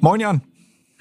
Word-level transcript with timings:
Moin 0.00 0.18
Jan. 0.20 0.49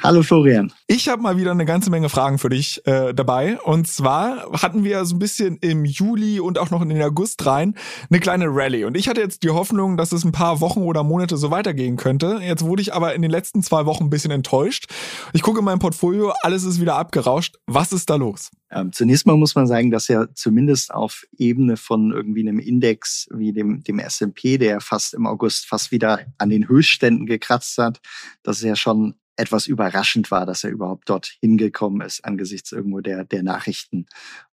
Hallo 0.02 0.24
Florian. 0.24 0.72
Ich 0.88 1.10
habe 1.10 1.22
mal 1.22 1.36
wieder 1.36 1.52
eine 1.52 1.66
ganze 1.66 1.90
Menge 1.90 2.08
Fragen 2.08 2.38
für 2.38 2.48
dich 2.48 2.88
äh, 2.88 3.14
dabei. 3.14 3.60
Und 3.60 3.86
zwar 3.86 4.50
hatten 4.54 4.86
wir 4.86 5.04
so 5.04 5.18
ein 5.18 5.20
bisschen 5.20 5.58
im 5.58 5.84
Juli 5.84 6.40
und 6.40 6.58
auch 6.58 6.70
noch 6.70 6.82
in 6.82 6.88
den 6.88 7.02
August 7.04 7.46
rein 7.46 7.76
eine 8.10 8.22
kleine 8.22 8.46
Rallye. 8.48 8.86
Und 8.86 8.96
ich 8.96 9.10
hatte 9.10 9.20
jetzt 9.20 9.44
die 9.44 9.50
Hoffnung, 9.50 9.98
dass 9.98 10.14
es 10.14 10.24
ein 10.24 10.32
paar 10.32 10.62
Wochen 10.62 10.84
oder 10.84 11.04
Monate 11.04 11.36
so 11.36 11.52
weitergehen 11.52 11.98
könnte. 11.98 12.40
Jetzt 12.42 12.64
wurde 12.64 12.82
ich 12.82 12.94
aber 12.94 13.14
in 13.14 13.22
den 13.22 13.30
letzten 13.30 13.62
zwei 13.62 13.86
Wochen 13.86 14.06
ein 14.06 14.10
bisschen 14.10 14.32
enttäuscht. 14.32 14.86
Ich 15.34 15.42
gucke 15.42 15.60
in 15.60 15.66
mein 15.66 15.80
Portfolio, 15.80 16.32
alles 16.44 16.64
ist 16.64 16.80
wieder 16.80 16.96
abgerauscht. 16.96 17.58
Was 17.68 17.92
ist 17.92 18.10
da 18.10 18.16
los? 18.16 18.52
Ähm, 18.72 18.94
zunächst 18.94 19.28
mal 19.28 19.36
muss 19.36 19.56
man 19.56 19.68
sagen, 19.68 19.92
dass 19.92 20.08
ja 20.08 20.28
zumindest 20.34 20.94
auf 20.94 21.26
Ebene 21.38 21.76
von 21.76 22.14
irgendwie 22.14 22.48
einem 22.48 22.60
Index 22.60 23.28
wie 23.32 23.52
dem, 23.52 23.84
dem 23.84 24.00
S&P, 24.00 24.60
der 24.60 24.80
fast 24.80 25.14
im 25.14 25.28
August 25.28 25.66
fast 25.66 25.92
wieder 25.92 26.22
an 26.38 26.50
den 26.50 26.70
Höchstständen 26.70 27.26
gekratzt 27.26 27.78
hat, 27.78 28.00
das 28.44 28.60
ist 28.60 28.64
ja 28.64 28.78
schon 28.78 29.16
etwas 29.40 29.68
überraschend 29.68 30.32
war, 30.32 30.46
dass 30.46 30.64
er 30.64 30.70
überhaupt 30.70 31.10
dort 31.10 31.38
hingekommen 31.42 32.06
ist 32.06 32.26
angesichts 32.26 32.72
irgendwo 32.72 33.00
der, 33.00 33.24
der 33.24 33.42
Nachrichten 33.42 34.06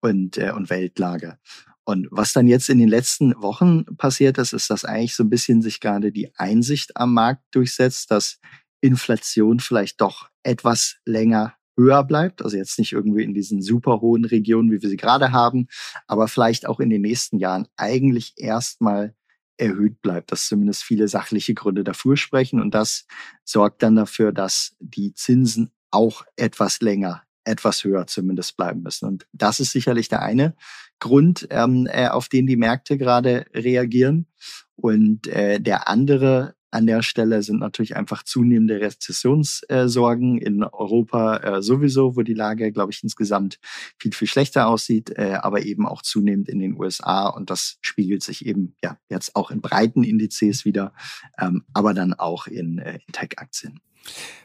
und, 0.01 0.37
äh, 0.37 0.51
und 0.51 0.69
Weltlage. 0.69 1.37
Und 1.83 2.07
was 2.11 2.33
dann 2.33 2.47
jetzt 2.47 2.69
in 2.69 2.79
den 2.79 2.89
letzten 2.89 3.33
Wochen 3.41 3.85
passiert 3.97 4.37
ist, 4.37 4.53
ist, 4.53 4.69
dass 4.69 4.85
eigentlich 4.85 5.15
so 5.15 5.23
ein 5.23 5.29
bisschen 5.29 5.61
sich 5.61 5.79
gerade 5.79 6.11
die 6.11 6.31
Einsicht 6.35 6.97
am 6.97 7.13
Markt 7.13 7.43
durchsetzt, 7.51 8.11
dass 8.11 8.39
Inflation 8.81 9.59
vielleicht 9.59 10.01
doch 10.01 10.29
etwas 10.43 10.97
länger 11.05 11.55
höher 11.77 12.03
bleibt, 12.03 12.43
also 12.43 12.57
jetzt 12.57 12.77
nicht 12.79 12.91
irgendwie 12.91 13.23
in 13.23 13.33
diesen 13.33 13.61
super 13.61 14.01
hohen 14.01 14.25
Regionen, 14.25 14.71
wie 14.71 14.81
wir 14.81 14.89
sie 14.89 14.97
gerade 14.97 15.31
haben, 15.31 15.67
aber 16.07 16.27
vielleicht 16.27 16.67
auch 16.67 16.79
in 16.79 16.89
den 16.89 17.01
nächsten 17.01 17.37
Jahren 17.37 17.67
eigentlich 17.77 18.33
erstmal 18.37 19.15
erhöht 19.61 20.01
bleibt, 20.01 20.31
dass 20.31 20.47
zumindest 20.47 20.83
viele 20.83 21.07
sachliche 21.07 21.53
Gründe 21.53 21.83
dafür 21.83 22.17
sprechen. 22.17 22.59
Und 22.59 22.73
das 22.73 23.05
sorgt 23.43 23.83
dann 23.83 23.95
dafür, 23.95 24.31
dass 24.31 24.75
die 24.79 25.13
Zinsen 25.13 25.71
auch 25.91 26.25
etwas 26.35 26.81
länger, 26.81 27.23
etwas 27.43 27.83
höher 27.83 28.07
zumindest 28.07 28.57
bleiben 28.57 28.81
müssen. 28.81 29.07
Und 29.07 29.27
das 29.33 29.59
ist 29.59 29.71
sicherlich 29.71 30.09
der 30.09 30.23
eine 30.23 30.55
Grund, 30.99 31.47
ähm, 31.51 31.87
äh, 31.91 32.07
auf 32.07 32.27
den 32.27 32.47
die 32.47 32.57
Märkte 32.57 32.97
gerade 32.97 33.45
reagieren. 33.53 34.27
Und 34.75 35.27
äh, 35.27 35.59
der 35.59 35.87
andere 35.87 36.55
an 36.71 36.87
der 36.87 37.03
Stelle 37.03 37.43
sind 37.43 37.59
natürlich 37.59 37.95
einfach 37.95 38.23
zunehmende 38.23 38.79
Rezessionssorgen 38.79 40.37
in 40.37 40.63
Europa 40.63 41.37
äh, 41.37 41.61
sowieso, 41.61 42.15
wo 42.15 42.21
die 42.21 42.33
Lage, 42.33 42.71
glaube 42.71 42.91
ich, 42.91 43.03
insgesamt 43.03 43.59
viel, 43.99 44.13
viel 44.13 44.27
schlechter 44.27 44.67
aussieht, 44.67 45.11
äh, 45.17 45.37
aber 45.41 45.63
eben 45.63 45.85
auch 45.85 46.01
zunehmend 46.01 46.49
in 46.49 46.59
den 46.59 46.79
USA. 46.79 47.27
Und 47.27 47.49
das 47.49 47.77
spiegelt 47.81 48.23
sich 48.23 48.45
eben 48.45 48.75
ja 48.81 48.97
jetzt 49.09 49.35
auch 49.35 49.51
in 49.51 49.61
breiten 49.61 50.03
Indizes 50.03 50.65
wieder, 50.65 50.93
ähm, 51.37 51.63
aber 51.73 51.93
dann 51.93 52.13
auch 52.13 52.47
in, 52.47 52.79
äh, 52.79 52.99
in 53.05 53.11
Tech-Aktien. 53.11 53.79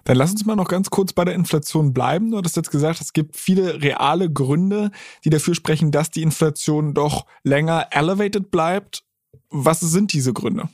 Dann 0.05 0.17
lass 0.17 0.33
uns 0.33 0.45
mal 0.45 0.57
noch 0.57 0.69
ganz 0.69 0.91
kurz 0.91 1.13
bei 1.13 1.25
der 1.25 1.35
Inflation 1.35 1.95
bleiben. 1.95 2.31
Du 2.31 2.39
hattest 2.39 2.57
jetzt 2.57 2.71
gesagt, 2.71 3.01
es 3.01 3.13
gibt 3.13 3.37
viele 3.37 3.83
reale 3.83 4.31
Gründe, 4.31 4.91
die 5.25 5.31
dafür 5.31 5.55
sprechen, 5.55 5.93
dass 5.93 6.11
die 6.11 6.23
Inflation 6.23 6.93
doch 6.93 7.27
länger 7.43 7.89
elevated 7.91 8.51
bleibt. 8.51 9.05
Was 9.49 9.81
sind 9.81 10.13
diese 10.13 10.33
Gründe? 10.33 10.69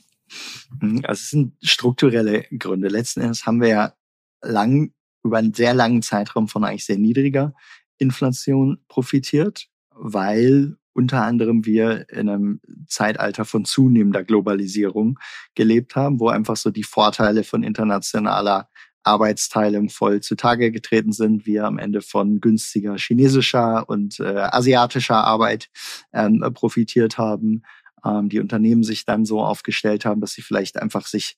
Mhm, 0.81 1.03
also 1.05 1.21
es 1.21 1.31
sind 1.31 1.55
strukturelle 1.63 2.45
Gründe. 2.59 2.89
Letzten 2.89 3.21
Endes 3.21 3.47
haben 3.47 3.61
wir 3.61 3.69
ja 3.69 3.93
lang, 4.43 4.93
über 5.25 5.39
einen 5.39 5.55
sehr 5.55 5.75
langen 5.75 6.03
Zeitraum 6.03 6.49
von 6.49 6.65
eigentlich 6.65 6.85
sehr 6.85 6.99
niedriger 6.99 7.55
Inflation 7.99 8.79
profitiert, 8.89 9.69
weil 9.91 10.77
unter 10.95 11.23
anderem 11.23 11.65
wir 11.65 12.09
in 12.11 12.29
einem 12.29 12.61
Zeitalter 12.87 13.45
von 13.45 13.65
zunehmender 13.65 14.25
Globalisierung 14.25 15.19
gelebt 15.55 15.97
haben, 15.97 16.21
wo 16.21 16.29
einfach 16.29 16.57
so 16.57 16.71
die 16.71 16.83
Vorteile 16.83 17.45
von 17.45 17.63
internationaler 17.63 18.69
Arbeitsteilung 19.05 19.89
voll 19.89 20.21
zutage 20.21 20.71
getreten 20.71 21.13
sind, 21.13 21.47
wir 21.47 21.65
am 21.65 21.79
Ende 21.79 22.03
von 22.03 22.41
günstiger 22.41 22.97
chinesischer 22.97 23.89
und 23.89 24.21
äh, 24.21 24.39
asiatischer 24.39 25.17
Arbeit 25.17 25.71
ähm, 26.13 26.45
profitiert 26.55 27.19
haben 27.19 27.63
ähm, 28.05 28.29
die 28.29 28.41
Unternehmen 28.41 28.83
sich 28.83 29.05
dann 29.05 29.25
so 29.25 29.43
aufgestellt 29.43 30.05
haben, 30.05 30.21
dass 30.21 30.33
sie 30.33 30.43
vielleicht 30.43 30.81
einfach 30.81 31.07
sich 31.07 31.37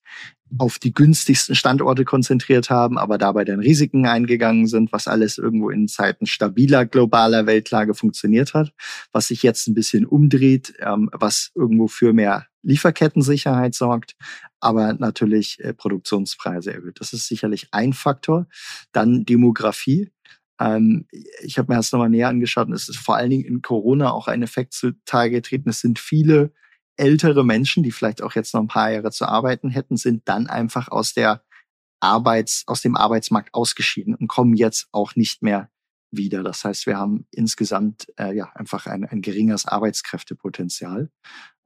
auf 0.58 0.78
die 0.78 0.92
günstigsten 0.92 1.54
Standorte 1.54 2.04
konzentriert 2.04 2.70
haben, 2.70 2.98
aber 2.98 3.18
dabei 3.18 3.44
dann 3.44 3.60
Risiken 3.60 4.06
eingegangen 4.06 4.66
sind, 4.66 4.92
was 4.92 5.08
alles 5.08 5.38
irgendwo 5.38 5.70
in 5.70 5.88
Zeiten 5.88 6.26
stabiler 6.26 6.86
globaler 6.86 7.46
Weltlage 7.46 7.94
funktioniert 7.94 8.54
hat, 8.54 8.72
was 9.12 9.28
sich 9.28 9.42
jetzt 9.42 9.66
ein 9.66 9.74
bisschen 9.74 10.06
umdreht, 10.06 10.74
ähm, 10.80 11.10
was 11.12 11.50
irgendwo 11.54 11.88
für 11.88 12.12
mehr 12.12 12.46
Lieferkettensicherheit 12.62 13.74
sorgt, 13.74 14.16
aber 14.58 14.94
natürlich 14.94 15.58
äh, 15.60 15.74
Produktionspreise 15.74 16.72
erhöht. 16.72 17.00
Das 17.00 17.12
ist 17.12 17.28
sicherlich 17.28 17.68
ein 17.72 17.92
Faktor. 17.92 18.46
Dann 18.92 19.24
Demografie. 19.24 20.10
Ähm, 20.60 21.06
ich 21.42 21.58
habe 21.58 21.72
mir 21.72 21.76
das 21.76 21.92
nochmal 21.92 22.10
näher 22.10 22.28
angeschaut 22.28 22.68
und 22.68 22.74
es 22.74 22.88
ist 22.88 22.98
vor 22.98 23.16
allen 23.16 23.30
Dingen 23.30 23.44
in 23.44 23.62
Corona 23.62 24.12
auch 24.12 24.28
ein 24.28 24.42
Effekt 24.42 24.74
zutage 24.74 25.30
getreten. 25.30 25.68
Es 25.68 25.80
sind 25.80 25.98
viele 25.98 26.52
ältere 26.96 27.44
Menschen, 27.44 27.82
die 27.82 27.92
vielleicht 27.92 28.22
auch 28.22 28.34
jetzt 28.34 28.54
noch 28.54 28.60
ein 28.60 28.68
paar 28.68 28.90
Jahre 28.90 29.10
zu 29.10 29.26
arbeiten 29.26 29.68
hätten, 29.70 29.96
sind 29.96 30.28
dann 30.28 30.46
einfach 30.46 30.88
aus 30.88 31.12
der 31.12 31.42
Arbeits, 32.00 32.64
aus 32.66 32.82
dem 32.82 32.96
Arbeitsmarkt 32.96 33.54
ausgeschieden 33.54 34.14
und 34.14 34.28
kommen 34.28 34.54
jetzt 34.54 34.88
auch 34.92 35.16
nicht 35.16 35.42
mehr 35.42 35.70
wieder. 36.10 36.42
Das 36.42 36.64
heißt, 36.64 36.86
wir 36.86 36.96
haben 36.96 37.26
insgesamt 37.30 38.06
äh, 38.18 38.34
ja 38.34 38.50
einfach 38.54 38.86
ein, 38.86 39.04
ein 39.04 39.22
geringeres 39.22 39.66
Arbeitskräftepotenzial 39.66 41.10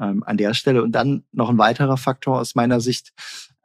ähm, 0.00 0.22
an 0.22 0.36
der 0.36 0.54
Stelle. 0.54 0.82
Und 0.82 0.92
dann 0.92 1.24
noch 1.32 1.50
ein 1.50 1.58
weiterer 1.58 1.96
Faktor 1.96 2.40
aus 2.40 2.54
meiner 2.54 2.80
Sicht, 2.80 3.12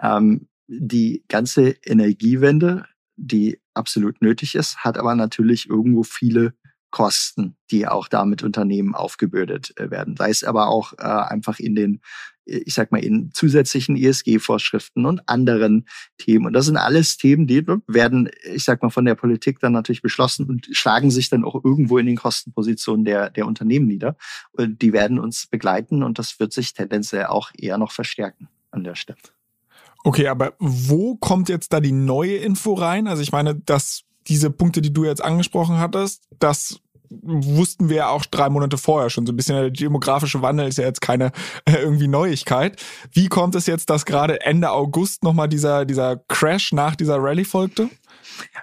ähm, 0.02 0.50
die 0.68 1.24
ganze 1.30 1.76
Energiewende 1.86 2.86
die 3.16 3.60
absolut 3.74 4.22
nötig 4.22 4.56
ist, 4.56 4.78
hat 4.78 4.98
aber 4.98 5.16
natürlich 5.16 5.70
irgendwo 5.70 6.04
viele 6.04 6.54
Kosten, 6.94 7.58
die 7.72 7.88
auch 7.88 8.08
damit 8.08 8.44
Unternehmen 8.44 8.94
aufgebürdet 8.94 9.76
äh, 9.80 9.90
werden. 9.90 10.16
Sei 10.16 10.30
es 10.30 10.44
aber 10.44 10.68
auch 10.68 10.94
äh, 10.94 11.02
einfach 11.02 11.58
in 11.58 11.74
den, 11.74 12.02
äh, 12.46 12.58
ich 12.66 12.76
sag 12.76 12.92
mal, 12.92 13.04
in 13.04 13.32
zusätzlichen 13.34 13.98
ESG-Vorschriften 13.98 15.08
und 15.08 15.28
anderen 15.28 15.88
Themen. 16.20 16.46
Und 16.46 16.54
das 16.54 16.68
sind 16.68 16.78
alles 16.78 17.18
Themen, 17.18 17.48
die 17.48 17.66
werden, 17.88 18.30
ich 18.44 18.64
sag 18.64 18.84
mal, 18.84 18.92
von 18.92 19.06
der 19.06 19.16
Politik 19.16 19.60
dann 19.60 19.74
natürlich 19.74 20.04
beschlossen 20.04 20.48
und 20.48 20.68
schlagen 20.72 21.10
sich 21.10 21.30
dann 21.30 21.44
auch 21.44 21.66
irgendwo 21.66 21.98
in 21.98 22.06
den 22.06 22.16
Kostenpositionen 22.16 23.06
der, 23.06 23.32
der 23.32 23.48
Unternehmen 23.48 23.88
nieder. 23.88 24.16
Und 24.52 24.84
die 24.84 24.94
werden 24.94 25.18
uns 25.18 25.48
begleiten 25.48 26.04
und 26.04 26.20
das 26.20 26.40
wird 26.40 26.54
sich 26.54 26.74
tendenziell 26.74 27.26
auch 27.26 27.50
eher 27.58 27.80
noch 27.80 27.92
verstärken 27.92 28.50
an 28.70 28.84
der 28.84 28.94
Stelle. 28.94 29.18
Okay, 30.04 30.28
aber 30.28 30.54
wo 30.60 31.16
kommt 31.16 31.50
jetzt 31.50 31.72
da 31.72 31.80
die 31.80 31.94
neue 31.94 32.36
Info 32.36 32.74
rein? 32.74 33.08
Also 33.08 33.22
ich 33.22 33.32
meine, 33.32 33.56
dass 33.56 34.04
diese 34.28 34.50
Punkte, 34.50 34.82
die 34.82 34.94
du 34.94 35.06
jetzt 35.06 35.24
angesprochen 35.24 35.80
hattest, 35.80 36.24
das 36.40 36.80
wussten 37.22 37.90
wir 37.90 37.98
ja 37.98 38.10
auch 38.10 38.26
drei 38.26 38.50
Monate 38.50 38.78
vorher 38.78 39.10
schon. 39.10 39.26
So 39.26 39.34
ein 39.34 39.38
bisschen 39.38 39.56
der 39.56 39.70
demografische 39.70 40.42
Wandel 40.42 40.68
ist 40.68 40.78
ja 40.78 40.86
jetzt 40.86 41.02
keine 41.02 41.32
äh, 41.66 41.76
irgendwie 41.82 42.08
Neuigkeit. 42.08 42.82
Wie 43.12 43.28
kommt 43.28 43.56
es 43.56 43.68
jetzt, 43.68 43.90
dass 43.90 44.06
gerade 44.06 44.42
Ende 44.42 44.72
August 44.72 45.24
nochmal 45.24 45.50
dieser, 45.50 45.86
dieser 45.86 46.18
Crash 46.28 46.72
nach 46.72 46.96
dieser 46.96 47.18
Rallye 47.18 47.46
folgte? 47.46 47.90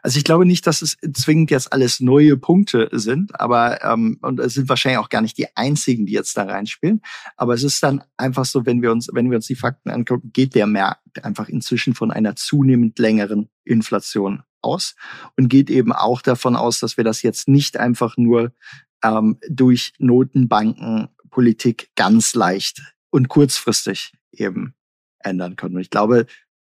Also 0.03 0.19
ich 0.19 0.25
glaube 0.25 0.47
nicht, 0.47 0.67
dass 0.67 0.83
es 0.83 0.97
zwingend 1.13 1.51
jetzt 1.51 1.73
alles 1.73 2.01
neue 2.01 2.37
Punkte 2.37 2.89
sind, 2.93 3.39
aber 3.39 3.85
ähm, 3.85 4.19
und 4.23 4.41
es 4.41 4.55
sind 4.55 4.69
wahrscheinlich 4.69 4.99
auch 4.99 5.09
gar 5.09 5.23
nicht 5.23 5.39
die 5.39 5.55
einzigen, 5.57 6.07
die 6.07 6.13
jetzt 6.13 6.37
da 6.37 6.45
reinspielen. 6.45 7.03
Aber 7.37 7.55
es 7.55 7.63
ist 7.63 7.83
dann 7.83 8.03
einfach 8.17 8.45
so, 8.45 8.67
wenn 8.67 8.83
wir 8.83 8.91
uns, 8.93 9.09
wenn 9.13 9.31
wir 9.31 9.37
uns 9.37 9.47
die 9.47 9.55
Fakten 9.55 9.91
angucken, 9.91 10.31
geht 10.33 10.55
der 10.55 10.67
Markt 10.67 11.25
einfach 11.25 11.49
inzwischen 11.49 11.95
von 11.95 12.11
einer 12.11 12.37
zunehmend 12.37 12.99
längeren 12.99 13.49
Inflation 13.65 14.43
aus 14.63 14.95
und 15.37 15.49
geht 15.49 15.71
eben 15.71 15.93
auch 15.93 16.23
davon 16.23 16.57
aus, 16.57 16.81
dass 16.81 16.97
wir 16.97 17.05
das 17.05 17.23
jetzt 17.23 17.49
nicht 17.49 17.77
einfach 17.77 18.17
nur 18.17 18.53
ähm, 19.03 19.39
durch 19.49 19.93
Notenbankenpolitik 19.99 21.91
ganz 21.97 22.35
leicht 22.35 22.83
und 23.11 23.29
kurzfristig 23.29 24.13
eben 24.33 24.75
ändern 25.19 25.57
können. 25.57 25.77
Und 25.77 25.83
ich 25.83 25.91
glaube, 25.91 26.27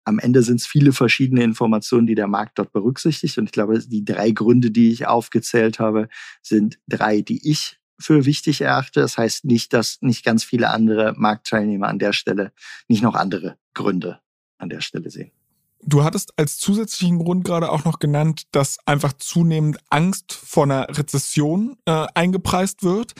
am 0.05 0.19
Ende 0.19 0.41
sind 0.41 0.59
es 0.59 0.65
viele 0.65 0.91
verschiedene 0.91 1.43
Informationen, 1.43 2.07
die 2.07 2.15
der 2.15 2.27
Markt 2.27 2.57
dort 2.57 2.71
berücksichtigt. 2.71 3.37
Und 3.37 3.45
ich 3.45 3.51
glaube, 3.51 3.79
die 3.79 4.03
drei 4.03 4.31
Gründe, 4.31 4.71
die 4.71 4.91
ich 4.91 5.07
aufgezählt 5.07 5.79
habe, 5.79 6.09
sind 6.41 6.79
drei, 6.87 7.21
die 7.21 7.47
ich 7.49 7.79
für 7.99 8.25
wichtig 8.25 8.61
erachte. 8.61 9.01
Das 9.01 9.17
heißt 9.17 9.45
nicht, 9.45 9.73
dass 9.73 10.01
nicht 10.01 10.25
ganz 10.25 10.43
viele 10.43 10.69
andere 10.69 11.13
Marktteilnehmer 11.15 11.87
an 11.87 11.99
der 11.99 12.13
Stelle 12.13 12.53
nicht 12.87 13.03
noch 13.03 13.15
andere 13.15 13.57
Gründe 13.73 14.19
an 14.57 14.69
der 14.69 14.81
Stelle 14.81 15.09
sehen. 15.09 15.31
Du 15.81 16.03
hattest 16.03 16.37
als 16.37 16.57
zusätzlichen 16.57 17.19
Grund 17.19 17.45
gerade 17.45 17.71
auch 17.71 17.85
noch 17.85 17.99
genannt, 17.99 18.43
dass 18.51 18.77
einfach 18.85 19.13
zunehmend 19.13 19.77
Angst 19.89 20.33
vor 20.33 20.65
einer 20.65 20.87
Rezession 20.89 21.77
äh, 21.85 22.05
eingepreist 22.13 22.83
wird. 22.83 23.13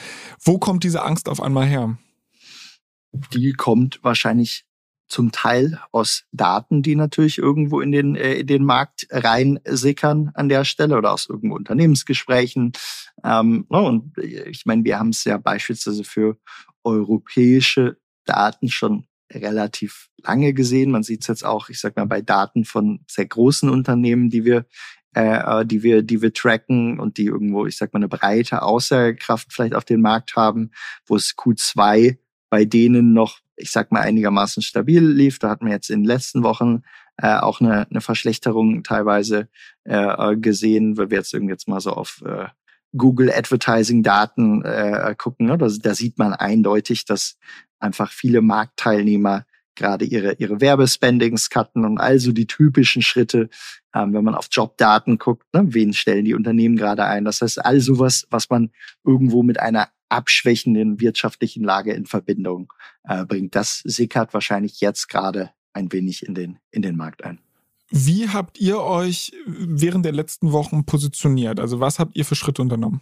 Wo 0.44 0.60
kommt 0.60 0.84
diese 0.84 1.04
Angst 1.04 1.30
auf 1.30 1.42
einmal 1.42 1.66
her? 1.66 1.98
Die 3.34 3.54
kommt 3.54 4.00
wahrscheinlich 4.04 4.66
zum 5.08 5.32
Teil 5.32 5.80
aus 5.92 6.26
Daten, 6.32 6.84
die 6.84 6.96
natürlich 6.96 7.40
irgendwo 7.40 7.82
in 7.82 7.92
den, 7.92 8.16
äh, 8.16 8.36
in 8.36 8.48
den 8.48 8.64
Markt 8.64 9.08
reinsickern 9.10 10.32
an 10.36 10.50
der 10.50 10.66
Stelle 10.66 10.98
oder 10.98 11.12
aus 11.14 11.28
irgendwo 11.28 11.56
Unternehmensgesprächen. 11.56 12.74
Ähm, 13.24 13.66
und 13.70 14.18
ich 14.18 14.66
meine, 14.66 14.84
wir 14.84 15.00
haben 15.00 15.10
es 15.10 15.24
ja 15.24 15.38
beispielsweise 15.38 16.04
für 16.04 16.38
europäische 16.84 17.98
Daten 18.26 18.70
schon 18.70 19.08
relativ 19.32 20.10
lange 20.24 20.54
gesehen. 20.54 20.92
Man 20.92 21.04
sieht 21.04 21.22
es 21.22 21.28
jetzt 21.28 21.46
auch, 21.46 21.70
ich 21.70 21.80
sag 21.80 21.96
mal, 21.96 22.06
bei 22.06 22.22
Daten 22.22 22.66
von 22.66 23.02
sehr 23.08 23.26
großen 23.26 23.70
Unternehmen, 23.70 24.30
die 24.30 24.46
wir 24.46 24.66
äh, 25.14 25.66
die 25.66 25.84
wir, 25.84 26.04
die 26.04 26.22
wir 26.22 26.34
tracken 26.34 27.00
und 27.00 27.18
die 27.18 27.26
irgendwo, 27.26 27.66
ich 27.66 27.78
sag 27.78 27.94
mal, 27.94 28.00
eine 28.00 28.08
breite 28.08 28.62
Außerkraft 28.62 29.52
vielleicht 29.52 29.74
auf 29.74 29.86
den 29.86 30.02
Markt 30.02 30.36
haben, 30.36 30.72
wo 31.06 31.16
es 31.16 31.36
Q2 31.36 32.18
bei 32.50 32.66
denen 32.66 33.14
noch, 33.14 33.40
ich 33.56 33.72
sag 33.72 33.92
mal, 33.92 34.02
einigermaßen 34.02 34.64
stabil 34.64 35.04
lief. 35.04 35.40
Da 35.40 35.50
hatten 35.50 35.66
wir 35.66 35.74
jetzt 35.74 35.90
in 35.90 36.02
den 36.02 36.08
letzten 36.08 36.44
Wochen 36.44 36.84
äh, 37.18 37.38
auch 37.38 37.60
eine, 37.60 37.88
eine 37.90 38.02
Verschlechterung 38.02 38.84
teilweise 38.84 39.50
äh, 39.84 40.36
gesehen, 40.38 40.98
weil 40.98 41.10
wir 41.10 41.18
jetzt 41.18 41.34
irgendwie 41.34 41.54
jetzt 41.54 41.68
mal 41.68 41.82
so 41.82 41.92
auf 41.92 42.22
äh, 42.26 42.48
Google 42.96 43.32
Advertising 43.32 44.04
Daten 44.04 44.64
äh, 44.64 45.16
gucken. 45.18 45.48
Ne? 45.48 45.58
Da, 45.58 45.68
da 45.68 45.94
sieht 45.94 46.18
man 46.18 46.34
eindeutig, 46.34 47.06
dass 47.06 47.38
einfach 47.80 48.12
viele 48.12 48.42
Marktteilnehmer 48.42 49.46
gerade 49.76 50.06
ihre, 50.06 50.34
ihre 50.34 50.62
Werbespendings 50.62 51.50
cutten 51.50 51.86
und 51.86 52.00
also 52.00 52.32
die 52.32 52.48
typischen 52.48 53.02
Schritte, 53.02 53.50
ähm, 53.96 54.14
wenn 54.14 54.24
man 54.24 54.36
auf 54.36 54.48
Jobdaten 54.52 55.18
guckt, 55.18 55.46
ne, 55.54 55.64
wen 55.74 55.94
stellen 55.94 56.26
die 56.26 56.34
Unternehmen 56.34 56.76
gerade 56.76 57.06
ein. 57.06 57.26
Das 57.26 57.42
heißt, 57.42 57.64
all 57.66 57.80
sowas, 57.80 58.28
was 58.30 58.50
man 58.50 58.72
irgendwo 59.06 59.42
mit 59.42 59.60
einer 59.60 59.88
abschwächenden 60.10 61.00
wirtschaftlichen 61.00 61.64
Lage 61.64 61.94
in 61.94 62.06
Verbindung 62.06 62.74
äh, 63.04 63.26
bringt, 63.26 63.56
das 63.56 63.82
sickert 63.86 64.34
wahrscheinlich 64.34 64.82
jetzt 64.82 65.08
gerade 65.08 65.52
ein 65.74 65.92
wenig 65.92 66.26
in 66.26 66.36
den, 66.36 66.60
in 66.72 66.82
den 66.82 66.98
Markt 66.98 67.24
ein. 67.24 67.40
Wie 67.92 68.30
habt 68.30 68.60
ihr 68.60 68.80
euch 68.80 69.32
während 69.46 70.06
der 70.06 70.12
letzten 70.12 70.52
Wochen 70.52 70.86
positioniert? 70.86 71.60
Also 71.60 71.80
was 71.80 72.00
habt 72.00 72.16
ihr 72.16 72.26
für 72.26 72.36
Schritte 72.36 72.62
unternommen? 72.62 73.02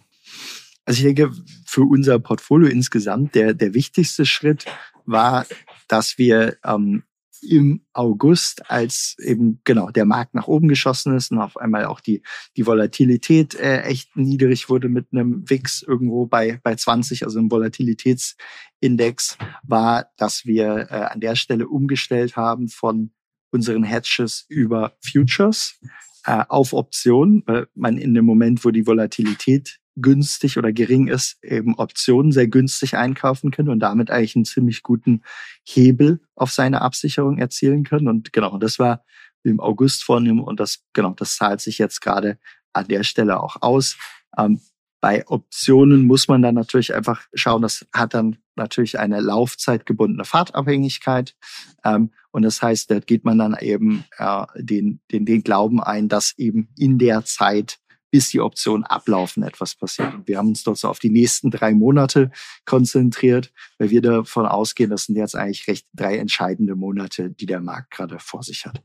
Also 0.86 1.00
ich 1.00 1.14
denke, 1.14 1.34
für 1.66 1.82
unser 1.82 2.18
Portfolio 2.20 2.70
insgesamt 2.70 3.36
der, 3.36 3.54
der 3.54 3.74
wichtigste 3.74 4.26
Schritt 4.26 4.66
war, 5.06 5.46
dass 5.90 6.18
wir 6.18 6.58
ähm, 6.64 7.04
im 7.42 7.82
August, 7.94 8.70
als 8.70 9.16
eben 9.20 9.62
genau 9.64 9.90
der 9.90 10.06
Markt 10.06 10.34
nach 10.34 10.48
oben 10.48 10.68
geschossen 10.68 11.16
ist 11.16 11.32
und 11.32 11.40
auf 11.40 11.58
einmal 11.58 11.86
auch 11.86 12.00
die, 12.00 12.24
die 12.56 12.66
Volatilität 12.66 13.56
äh, 13.56 13.82
echt 13.82 14.16
niedrig 14.16 14.70
wurde 14.70 14.90
mit 14.90 15.08
einem 15.12 15.50
WIX 15.50 15.84
irgendwo 15.84 16.26
bei, 16.26 16.60
bei 16.64 16.76
20, 16.76 17.24
also 17.24 17.40
einem 17.40 17.52
Volatilitätsindex, 17.52 19.38
war, 19.64 20.08
dass 20.18 20.46
wir 20.46 20.88
äh, 20.90 20.96
an 21.12 21.20
der 21.20 21.36
Stelle 21.36 21.68
umgestellt 21.68 22.36
haben 22.36 22.70
von 22.70 23.12
unseren 23.52 23.84
Hedges 23.84 24.46
über 24.50 24.94
Futures 25.02 25.80
äh, 26.26 26.44
auf 26.50 26.74
Optionen, 26.74 27.44
weil 27.46 27.68
man 27.76 27.98
in 27.98 28.14
dem 28.14 28.26
Moment, 28.26 28.64
wo 28.66 28.72
die 28.72 28.86
Volatilität 28.86 29.80
günstig 29.96 30.58
oder 30.58 30.72
gering 30.72 31.08
ist, 31.08 31.44
eben 31.44 31.76
Optionen 31.76 32.32
sehr 32.32 32.48
günstig 32.48 32.96
einkaufen 32.96 33.52
können 33.52 33.70
und 33.70 33.80
damit 33.80 34.12
eigentlich 34.12 34.36
einen 34.36 34.46
ziemlich 34.46 34.84
guten 34.84 35.24
Hebel 35.64 36.22
auf 36.36 36.52
seine 36.52 36.82
Absicherung 36.82 37.40
erzielen 37.40 37.84
können. 37.84 38.08
Und 38.08 38.32
genau, 38.32 38.58
das 38.58 38.78
war 38.78 39.04
im 39.44 39.60
August 39.60 40.04
vornehmen 40.04 40.42
und 40.42 40.60
das, 40.60 40.84
genau, 40.94 41.12
das 41.12 41.38
zahlt 41.38 41.62
sich 41.62 41.78
jetzt 41.78 42.02
gerade 42.02 42.38
an 42.74 42.88
der 42.88 43.04
Stelle 43.04 43.42
auch 43.42 43.62
aus. 43.62 43.98
Ähm, 44.38 44.62
bei 45.02 45.28
Optionen 45.28 46.06
muss 46.06 46.28
man 46.28 46.42
dann 46.42 46.56
natürlich 46.56 46.94
einfach 46.94 47.26
schauen, 47.34 47.62
das 47.62 47.86
hat 47.94 48.14
dann 48.14 48.38
natürlich 48.58 49.00
eine 49.00 49.22
laufzeitgebundene 49.22 50.26
Fahrtabhängigkeit. 50.26 51.36
Ähm, 51.84 52.12
und 52.32 52.44
das 52.44 52.62
heißt, 52.62 52.92
da 52.92 53.00
geht 53.00 53.26
man 53.26 53.38
dann 53.38 53.58
eben 53.60 54.06
äh, 54.18 54.46
den, 54.56 55.00
den, 55.12 55.26
den 55.26 55.44
Glauben 55.44 55.82
ein, 55.82 56.10
dass 56.10 56.38
eben 56.38 56.70
in 56.78 56.98
der 56.98 57.26
Zeit 57.26 57.80
bis 58.10 58.30
die 58.30 58.40
Optionen 58.40 58.84
ablaufen, 58.84 59.44
etwas 59.44 59.76
passiert. 59.76 60.14
Und 60.14 60.28
wir 60.28 60.38
haben 60.38 60.48
uns 60.48 60.64
dort 60.64 60.78
so 60.78 60.88
auf 60.88 61.00
die 61.00 61.10
nächsten 61.10 61.52
drei 61.52 61.74
Monate 61.74 62.32
konzentriert, 62.66 63.52
weil 63.78 63.90
wir 63.90 64.02
davon 64.02 64.46
ausgehen, 64.46 64.90
das 64.90 65.06
sind 65.06 65.18
jetzt 65.18 65.36
eigentlich 65.36 65.68
recht 65.68 65.88
drei 65.94 66.18
entscheidende 66.18 66.76
Monate, 66.76 67.32
die 67.32 67.46
der 67.46 67.60
Markt 67.60 67.92
gerade 67.92 68.20
vor 68.20 68.44
sich 68.44 68.66
hat. 68.66 68.82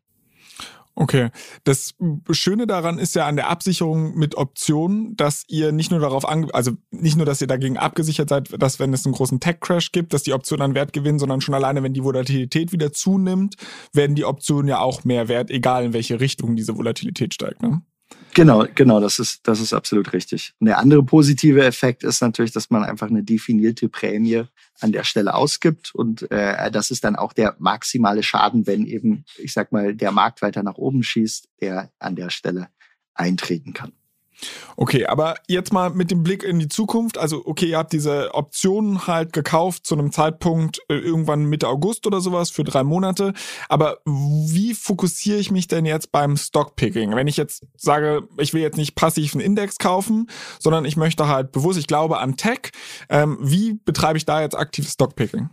Okay. 0.94 1.30
Das 1.64 1.94
Schöne 2.30 2.66
daran 2.66 2.98
ist 2.98 3.14
ja 3.14 3.26
an 3.26 3.36
der 3.36 3.48
Absicherung 3.48 4.14
mit 4.14 4.36
Optionen, 4.36 5.16
dass 5.16 5.44
ihr 5.48 5.72
nicht 5.72 5.90
nur 5.90 6.00
darauf 6.00 6.28
ange 6.28 6.52
also 6.52 6.72
nicht 6.90 7.16
nur, 7.16 7.24
dass 7.24 7.40
ihr 7.40 7.46
dagegen 7.46 7.78
abgesichert 7.78 8.28
seid, 8.28 8.62
dass 8.62 8.78
wenn 8.78 8.92
es 8.92 9.06
einen 9.06 9.14
großen 9.14 9.40
Tech-Crash 9.40 9.92
gibt, 9.92 10.12
dass 10.12 10.22
die 10.22 10.34
Optionen 10.34 10.62
an 10.62 10.74
Wert 10.74 10.92
gewinnen, 10.92 11.18
sondern 11.18 11.40
schon 11.40 11.54
alleine, 11.54 11.82
wenn 11.82 11.94
die 11.94 12.04
Volatilität 12.04 12.72
wieder 12.72 12.92
zunimmt, 12.92 13.56
werden 13.92 14.16
die 14.16 14.24
Optionen 14.24 14.68
ja 14.68 14.80
auch 14.80 15.04
mehr 15.04 15.28
wert, 15.28 15.50
egal 15.50 15.86
in 15.86 15.92
welche 15.94 16.20
Richtung 16.20 16.56
diese 16.56 16.76
Volatilität 16.76 17.32
steigt. 17.32 17.62
Ne? 17.62 17.82
Genau, 18.34 18.64
genau, 18.74 18.98
das 18.98 19.18
ist, 19.18 19.46
das 19.46 19.60
ist 19.60 19.74
absolut 19.74 20.12
richtig. 20.14 20.54
Und 20.58 20.66
der 20.66 20.78
andere 20.78 21.02
positive 21.02 21.64
Effekt 21.64 22.02
ist 22.02 22.22
natürlich, 22.22 22.52
dass 22.52 22.70
man 22.70 22.82
einfach 22.82 23.08
eine 23.08 23.22
definierte 23.22 23.90
Prämie 23.90 24.44
an 24.80 24.92
der 24.92 25.04
Stelle 25.04 25.34
ausgibt. 25.34 25.94
Und 25.94 26.30
äh, 26.30 26.70
das 26.70 26.90
ist 26.90 27.04
dann 27.04 27.16
auch 27.16 27.34
der 27.34 27.56
maximale 27.58 28.22
Schaden, 28.22 28.66
wenn 28.66 28.86
eben, 28.86 29.24
ich 29.36 29.52
sag 29.52 29.70
mal, 29.70 29.94
der 29.94 30.12
Markt 30.12 30.40
weiter 30.40 30.62
nach 30.62 30.76
oben 30.76 31.02
schießt, 31.02 31.48
der 31.60 31.90
an 31.98 32.16
der 32.16 32.30
Stelle 32.30 32.68
eintreten 33.14 33.74
kann. 33.74 33.92
Okay, 34.76 35.06
aber 35.06 35.36
jetzt 35.48 35.72
mal 35.72 35.90
mit 35.90 36.10
dem 36.10 36.22
Blick 36.22 36.42
in 36.42 36.58
die 36.58 36.68
Zukunft. 36.68 37.18
Also, 37.18 37.42
okay, 37.44 37.66
ihr 37.66 37.78
habt 37.78 37.92
diese 37.92 38.34
Optionen 38.34 39.06
halt 39.06 39.32
gekauft 39.32 39.86
zu 39.86 39.94
einem 39.94 40.12
Zeitpunkt 40.12 40.80
äh, 40.88 40.94
irgendwann 40.94 41.44
Mitte 41.44 41.68
August 41.68 42.06
oder 42.06 42.20
sowas 42.20 42.50
für 42.50 42.64
drei 42.64 42.82
Monate. 42.82 43.32
Aber 43.68 43.98
wie 44.04 44.74
fokussiere 44.74 45.38
ich 45.38 45.50
mich 45.50 45.68
denn 45.68 45.86
jetzt 45.86 46.12
beim 46.12 46.36
Stockpicking? 46.36 47.14
Wenn 47.14 47.26
ich 47.26 47.36
jetzt 47.36 47.66
sage, 47.76 48.22
ich 48.38 48.54
will 48.54 48.62
jetzt 48.62 48.76
nicht 48.76 48.94
passiv 48.94 49.34
einen 49.34 49.42
Index 49.42 49.78
kaufen, 49.78 50.28
sondern 50.58 50.84
ich 50.84 50.96
möchte 50.96 51.28
halt 51.28 51.52
bewusst, 51.52 51.78
ich 51.78 51.86
glaube 51.86 52.18
an 52.18 52.36
Tech. 52.36 52.70
Ähm, 53.08 53.38
wie 53.40 53.74
betreibe 53.84 54.16
ich 54.18 54.24
da 54.24 54.40
jetzt 54.40 54.56
aktives 54.56 54.92
Stockpicking? 54.92 55.50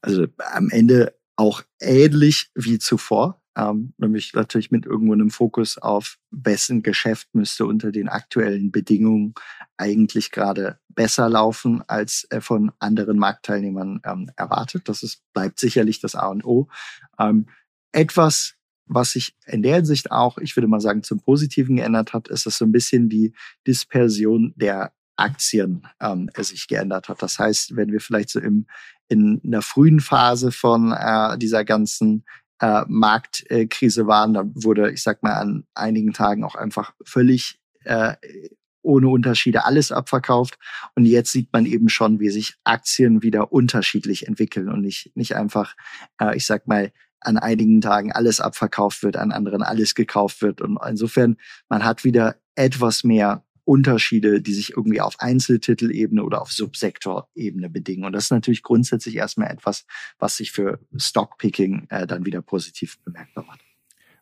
Also 0.00 0.26
am 0.52 0.70
Ende 0.70 1.14
auch 1.36 1.62
ähnlich 1.80 2.50
wie 2.54 2.78
zuvor 2.78 3.40
ähm, 3.56 3.94
nämlich 3.96 4.34
natürlich 4.34 4.70
mit 4.70 4.84
irgendwo 4.84 5.14
einem 5.14 5.30
Fokus 5.30 5.78
auf, 5.78 6.18
wessen 6.30 6.82
Geschäft 6.82 7.28
müsste 7.32 7.64
unter 7.64 7.90
den 7.90 8.08
aktuellen 8.08 8.70
Bedingungen 8.70 9.34
eigentlich 9.78 10.30
gerade 10.30 10.78
besser 10.88 11.28
laufen 11.28 11.82
als 11.88 12.26
äh, 12.30 12.40
von 12.40 12.70
anderen 12.78 13.18
Marktteilnehmern 13.18 14.00
ähm, 14.04 14.30
erwartet. 14.36 14.88
Das 14.88 15.02
ist, 15.02 15.22
bleibt 15.32 15.58
sicherlich 15.58 16.00
das 16.00 16.14
A 16.14 16.26
und 16.26 16.44
O. 16.44 16.68
Ähm, 17.18 17.46
etwas, 17.92 18.54
was 18.84 19.12
sich 19.12 19.34
in 19.46 19.62
der 19.62 19.76
Hinsicht 19.76 20.10
auch, 20.10 20.36
ich 20.36 20.54
würde 20.54 20.68
mal 20.68 20.80
sagen, 20.80 21.02
zum 21.02 21.20
Positiven 21.20 21.76
geändert 21.76 22.12
hat, 22.12 22.28
ist, 22.28 22.44
dass 22.44 22.58
so 22.58 22.66
ein 22.66 22.72
bisschen 22.72 23.08
die 23.08 23.34
Dispersion 23.66 24.52
der 24.56 24.92
Aktien 25.16 25.86
ähm, 25.98 26.28
sich 26.36 26.68
geändert 26.68 27.08
hat. 27.08 27.22
Das 27.22 27.38
heißt, 27.38 27.74
wenn 27.74 27.90
wir 27.90 28.00
vielleicht 28.00 28.28
so 28.28 28.38
im, 28.38 28.66
in 29.08 29.40
einer 29.44 29.62
frühen 29.62 30.00
Phase 30.00 30.52
von 30.52 30.92
äh, 30.92 31.38
dieser 31.38 31.64
ganzen 31.64 32.24
äh, 32.60 32.82
Marktkrise 32.88 34.06
waren. 34.06 34.34
Da 34.34 34.44
wurde, 34.54 34.90
ich 34.90 35.02
sag 35.02 35.22
mal, 35.22 35.34
an 35.34 35.64
einigen 35.74 36.12
Tagen 36.12 36.44
auch 36.44 36.54
einfach 36.54 36.94
völlig 37.04 37.60
äh, 37.84 38.14
ohne 38.82 39.08
Unterschiede 39.08 39.64
alles 39.64 39.92
abverkauft. 39.92 40.58
Und 40.94 41.04
jetzt 41.04 41.32
sieht 41.32 41.52
man 41.52 41.66
eben 41.66 41.88
schon, 41.88 42.20
wie 42.20 42.30
sich 42.30 42.54
Aktien 42.64 43.22
wieder 43.22 43.52
unterschiedlich 43.52 44.26
entwickeln 44.26 44.68
und 44.68 44.80
nicht, 44.80 45.10
nicht 45.16 45.34
einfach, 45.34 45.74
äh, 46.20 46.36
ich 46.36 46.46
sag 46.46 46.66
mal, 46.66 46.92
an 47.20 47.38
einigen 47.38 47.80
Tagen 47.80 48.12
alles 48.12 48.40
abverkauft 48.40 49.02
wird, 49.02 49.16
an 49.16 49.32
anderen 49.32 49.62
alles 49.62 49.94
gekauft 49.94 50.42
wird. 50.42 50.60
Und 50.60 50.78
insofern, 50.86 51.36
man 51.68 51.84
hat 51.84 52.04
wieder 52.04 52.36
etwas 52.54 53.04
mehr 53.04 53.45
Unterschiede, 53.66 54.40
die 54.40 54.54
sich 54.54 54.70
irgendwie 54.70 55.00
auf 55.00 55.18
Einzeltitelebene 55.18 56.22
oder 56.24 56.40
auf 56.40 56.52
Subsektorebene 56.52 57.68
bedingen. 57.68 58.04
Und 58.04 58.12
das 58.12 58.24
ist 58.24 58.30
natürlich 58.30 58.62
grundsätzlich 58.62 59.16
erstmal 59.16 59.50
etwas, 59.50 59.84
was 60.18 60.36
sich 60.36 60.52
für 60.52 60.78
Stockpicking 60.96 61.86
äh, 61.90 62.06
dann 62.06 62.24
wieder 62.24 62.42
positiv 62.42 62.98
bemerkbar 63.04 63.44
macht. 63.44 63.60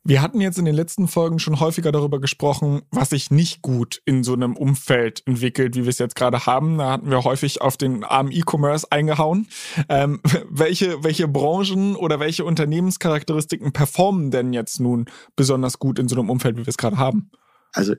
Wir 0.07 0.21
hatten 0.21 0.39
jetzt 0.43 0.59
in 0.59 0.67
den 0.67 0.75
letzten 0.75 1.09
Folgen 1.09 1.39
schon 1.39 1.61
häufiger 1.61 1.91
darüber 1.91 2.21
gesprochen, 2.21 2.83
was 2.91 3.09
sich 3.11 3.31
nicht 3.31 3.63
gut 3.63 4.03
in 4.05 4.23
so 4.23 4.35
einem 4.35 4.55
Umfeld 4.55 5.23
entwickelt, 5.27 5.77
wie 5.77 5.85
wir 5.85 5.89
es 5.89 5.99
jetzt 5.99 6.15
gerade 6.15 6.45
haben. 6.45 6.77
Da 6.77 6.93
hatten 6.93 7.11
wir 7.11 7.25
häufig 7.25 7.63
auf 7.63 7.79
den 7.79 8.05
armen 8.05 8.31
E-Commerce 8.31 8.87
eingehauen. 8.91 9.49
Ähm, 9.89 10.21
welche, 10.51 11.03
welche 11.03 11.27
Branchen 11.27 11.97
oder 11.97 12.21
welche 12.21 12.45
Unternehmenscharakteristiken 12.45 13.73
performen 13.73 14.31
denn 14.31 14.53
jetzt 14.53 14.79
nun 14.79 15.07
besonders 15.37 15.79
gut 15.79 15.99
in 15.99 16.07
so 16.07 16.17
einem 16.17 16.29
Umfeld, 16.29 16.59
wie 16.59 16.67
wir 16.67 16.69
es 16.69 16.77
gerade 16.77 16.99
haben? 16.99 17.31
Also 17.73 17.95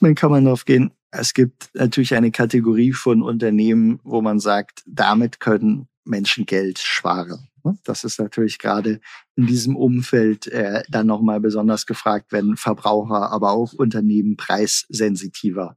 Man 0.00 0.44
darauf 0.44 0.64
gehen, 0.64 0.92
Es 1.10 1.32
gibt 1.32 1.70
natürlich 1.74 2.14
eine 2.14 2.32
Kategorie 2.32 2.92
von 2.92 3.22
Unternehmen, 3.22 4.00
wo 4.02 4.20
man 4.20 4.40
sagt, 4.40 4.82
damit 4.86 5.38
können 5.38 5.86
Menschen 6.04 6.44
Geld 6.44 6.78
sparen. 6.78 7.48
Ne? 7.64 7.78
Das 7.84 8.04
ist 8.04 8.20
natürlich 8.20 8.58
gerade 8.58 9.00
in 9.36 9.46
diesem 9.46 9.74
Umfeld 9.74 10.46
äh, 10.48 10.82
dann 10.88 11.06
nochmal 11.06 11.40
besonders 11.40 11.86
gefragt, 11.86 12.26
wenn 12.30 12.56
Verbraucher, 12.56 13.32
aber 13.32 13.52
auch 13.52 13.72
Unternehmen 13.72 14.36
preissensitiver 14.36 15.76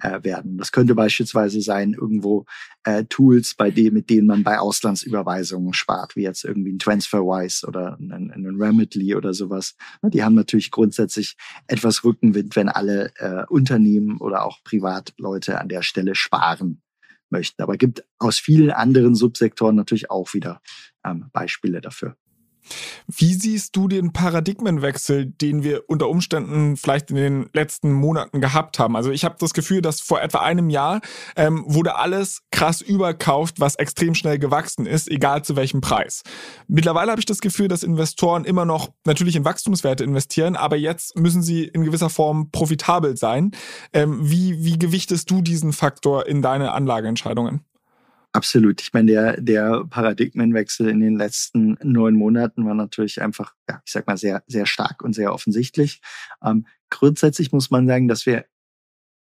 äh, 0.00 0.24
werden. 0.24 0.56
Das 0.56 0.72
könnte 0.72 0.94
beispielsweise 0.94 1.60
sein, 1.60 1.92
irgendwo 1.92 2.46
äh, 2.84 3.04
Tools, 3.04 3.54
bei 3.54 3.70
denen, 3.70 3.94
mit 3.94 4.08
denen 4.08 4.26
man 4.26 4.42
bei 4.42 4.58
Auslandsüberweisungen 4.58 5.74
spart, 5.74 6.16
wie 6.16 6.22
jetzt 6.22 6.44
irgendwie 6.44 6.72
ein 6.72 6.78
TransferWise 6.78 7.66
oder 7.66 7.98
ein, 8.00 8.32
ein 8.32 8.56
Remitly 8.58 9.14
oder 9.14 9.34
sowas. 9.34 9.76
Ne? 10.02 10.10
Die 10.10 10.24
haben 10.24 10.34
natürlich 10.34 10.70
grundsätzlich 10.70 11.36
etwas 11.66 12.02
Rückenwind, 12.02 12.56
wenn 12.56 12.68
alle 12.70 13.12
äh, 13.16 13.44
Unternehmen 13.48 14.18
oder 14.18 14.44
auch 14.44 14.64
Privatleute 14.64 15.60
an 15.60 15.68
der 15.68 15.82
Stelle 15.82 16.14
sparen 16.14 16.82
möchten. 17.36 17.62
Aber 17.62 17.76
gibt 17.76 18.04
aus 18.18 18.38
vielen 18.38 18.70
anderen 18.70 19.14
Subsektoren 19.14 19.76
natürlich 19.76 20.10
auch 20.10 20.32
wieder 20.34 20.60
ähm, 21.04 21.28
Beispiele 21.32 21.80
dafür. 21.80 22.16
Wie 23.06 23.34
siehst 23.34 23.76
du 23.76 23.88
den 23.88 24.12
Paradigmenwechsel, 24.12 25.26
den 25.26 25.62
wir 25.62 25.88
unter 25.88 26.08
Umständen 26.08 26.76
vielleicht 26.76 27.10
in 27.10 27.16
den 27.16 27.50
letzten 27.52 27.92
Monaten 27.92 28.40
gehabt 28.40 28.78
haben? 28.78 28.96
Also 28.96 29.10
ich 29.10 29.24
habe 29.24 29.36
das 29.38 29.54
Gefühl, 29.54 29.82
dass 29.82 30.00
vor 30.00 30.20
etwa 30.20 30.38
einem 30.38 30.70
Jahr 30.70 31.00
ähm, 31.36 31.64
wurde 31.66 31.96
alles 31.96 32.42
krass 32.50 32.80
überkauft, 32.80 33.60
was 33.60 33.76
extrem 33.76 34.14
schnell 34.14 34.38
gewachsen 34.38 34.86
ist, 34.86 35.08
egal 35.08 35.44
zu 35.44 35.56
welchem 35.56 35.80
Preis. 35.80 36.22
Mittlerweile 36.68 37.10
habe 37.10 37.20
ich 37.20 37.26
das 37.26 37.40
Gefühl, 37.40 37.68
dass 37.68 37.82
Investoren 37.82 38.44
immer 38.44 38.64
noch 38.64 38.90
natürlich 39.04 39.36
in 39.36 39.44
Wachstumswerte 39.44 40.04
investieren, 40.04 40.56
aber 40.56 40.76
jetzt 40.76 41.16
müssen 41.18 41.42
sie 41.42 41.64
in 41.64 41.84
gewisser 41.84 42.10
Form 42.10 42.50
profitabel 42.50 43.16
sein. 43.16 43.52
Ähm, 43.92 44.18
wie, 44.22 44.64
wie 44.64 44.78
gewichtest 44.78 45.30
du 45.30 45.42
diesen 45.42 45.72
Faktor 45.72 46.26
in 46.26 46.42
deine 46.42 46.72
Anlageentscheidungen? 46.72 47.65
Absolut. 48.36 48.82
Ich 48.82 48.92
meine, 48.92 49.10
der, 49.10 49.40
der 49.40 49.84
Paradigmenwechsel 49.88 50.90
in 50.90 51.00
den 51.00 51.16
letzten 51.16 51.78
neun 51.82 52.14
Monaten 52.14 52.66
war 52.66 52.74
natürlich 52.74 53.22
einfach, 53.22 53.54
ja, 53.66 53.80
ich 53.86 53.92
sag 53.92 54.06
mal, 54.06 54.18
sehr, 54.18 54.44
sehr 54.46 54.66
stark 54.66 55.02
und 55.02 55.14
sehr 55.14 55.32
offensichtlich. 55.32 56.02
Ähm, 56.44 56.66
grundsätzlich 56.90 57.50
muss 57.52 57.70
man 57.70 57.86
sagen, 57.86 58.08
dass 58.08 58.26
wir 58.26 58.44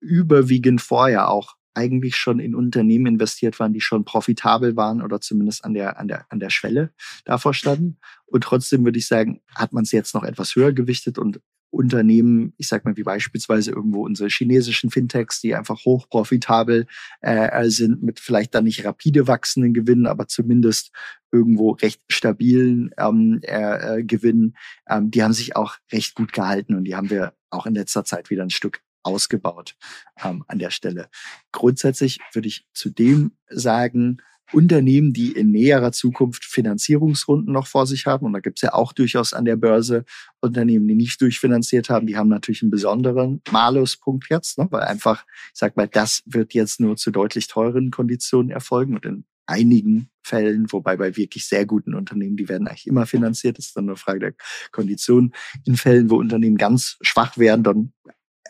überwiegend 0.00 0.80
vorher 0.80 1.28
auch 1.28 1.56
eigentlich 1.74 2.16
schon 2.16 2.38
in 2.40 2.54
Unternehmen 2.54 3.04
investiert 3.04 3.60
waren, 3.60 3.74
die 3.74 3.82
schon 3.82 4.06
profitabel 4.06 4.76
waren 4.76 5.02
oder 5.02 5.20
zumindest 5.20 5.66
an 5.66 5.74
der, 5.74 6.00
an 6.00 6.08
der, 6.08 6.24
an 6.30 6.40
der 6.40 6.48
Schwelle 6.48 6.94
davor 7.26 7.52
standen. 7.52 7.98
Und 8.24 8.44
trotzdem 8.44 8.82
würde 8.86 8.98
ich 8.98 9.08
sagen, 9.08 9.42
hat 9.54 9.74
man 9.74 9.82
es 9.82 9.92
jetzt 9.92 10.14
noch 10.14 10.24
etwas 10.24 10.56
höher 10.56 10.72
gewichtet 10.72 11.18
und 11.18 11.42
Unternehmen, 11.70 12.54
ich 12.56 12.68
sag 12.68 12.84
mal 12.84 12.96
wie 12.96 13.02
beispielsweise 13.02 13.70
irgendwo 13.70 14.04
unsere 14.04 14.28
chinesischen 14.28 14.90
Fintechs, 14.90 15.40
die 15.40 15.54
einfach 15.54 15.84
hochprofitabel 15.84 16.86
äh, 17.20 17.68
sind, 17.68 18.02
mit 18.02 18.20
vielleicht 18.20 18.54
dann 18.54 18.64
nicht 18.64 18.84
rapide 18.84 19.26
wachsenden 19.26 19.74
Gewinnen, 19.74 20.06
aber 20.06 20.28
zumindest 20.28 20.92
irgendwo 21.32 21.72
recht 21.72 22.00
stabilen 22.08 22.90
ähm, 22.98 23.40
äh, 23.42 23.98
äh, 23.98 24.04
Gewinnen, 24.04 24.56
ähm, 24.88 25.10
die 25.10 25.22
haben 25.22 25.32
sich 25.32 25.56
auch 25.56 25.76
recht 25.92 26.14
gut 26.14 26.32
gehalten 26.32 26.74
und 26.74 26.84
die 26.84 26.96
haben 26.96 27.10
wir 27.10 27.34
auch 27.50 27.66
in 27.66 27.74
letzter 27.74 28.04
Zeit 28.04 28.30
wieder 28.30 28.42
ein 28.42 28.50
Stück 28.50 28.80
ausgebaut 29.02 29.76
ähm, 30.24 30.44
an 30.48 30.58
der 30.58 30.70
Stelle. 30.70 31.08
Grundsätzlich 31.52 32.18
würde 32.32 32.48
ich 32.48 32.66
zudem 32.72 33.32
sagen, 33.48 34.18
Unternehmen, 34.52 35.12
die 35.12 35.32
in 35.32 35.50
näherer 35.50 35.92
Zukunft 35.92 36.44
Finanzierungsrunden 36.44 37.52
noch 37.52 37.66
vor 37.66 37.86
sich 37.86 38.06
haben. 38.06 38.26
Und 38.26 38.32
da 38.32 38.40
gibt 38.40 38.58
es 38.58 38.62
ja 38.62 38.74
auch 38.74 38.92
durchaus 38.92 39.32
an 39.32 39.44
der 39.44 39.56
Börse 39.56 40.04
Unternehmen, 40.40 40.86
die 40.86 40.94
nicht 40.94 41.20
durchfinanziert 41.20 41.90
haben. 41.90 42.06
Die 42.06 42.16
haben 42.16 42.28
natürlich 42.28 42.62
einen 42.62 42.70
besonderen 42.70 43.42
Maluspunkt 43.50 44.28
jetzt, 44.30 44.58
ne? 44.58 44.68
weil 44.70 44.82
einfach, 44.82 45.24
ich 45.52 45.58
sag 45.58 45.76
mal, 45.76 45.88
das 45.88 46.22
wird 46.26 46.54
jetzt 46.54 46.80
nur 46.80 46.96
zu 46.96 47.10
deutlich 47.10 47.48
teureren 47.48 47.90
Konditionen 47.90 48.50
erfolgen. 48.50 48.94
Und 48.94 49.04
in 49.04 49.24
einigen 49.46 50.10
Fällen, 50.22 50.70
wobei 50.72 50.96
bei 50.96 51.16
wirklich 51.16 51.46
sehr 51.46 51.66
guten 51.66 51.94
Unternehmen, 51.94 52.36
die 52.36 52.48
werden 52.48 52.66
eigentlich 52.66 52.86
immer 52.86 53.06
finanziert, 53.06 53.58
das 53.58 53.66
ist 53.66 53.76
dann 53.76 53.88
eine 53.88 53.96
Frage 53.96 54.18
der 54.18 54.34
Kondition. 54.72 55.32
In 55.64 55.76
Fällen, 55.76 56.10
wo 56.10 56.16
Unternehmen 56.16 56.56
ganz 56.56 56.98
schwach 57.00 57.38
werden, 57.38 57.62
dann 57.62 57.92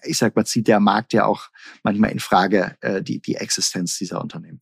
ich 0.07 0.19
sag 0.19 0.37
mal, 0.37 0.45
zieht 0.45 0.69
der 0.69 0.81
Markt 0.81 1.13
ja 1.13 1.27
auch 1.27 1.49
manchmal 1.83 2.11
in 2.11 2.21
Frage 2.21 2.77
äh, 2.81 3.03
die, 3.03 3.21
die 3.21 3.37
Existenz 3.37 3.99
dieser 3.99 4.21
Unternehmen. 4.21 4.61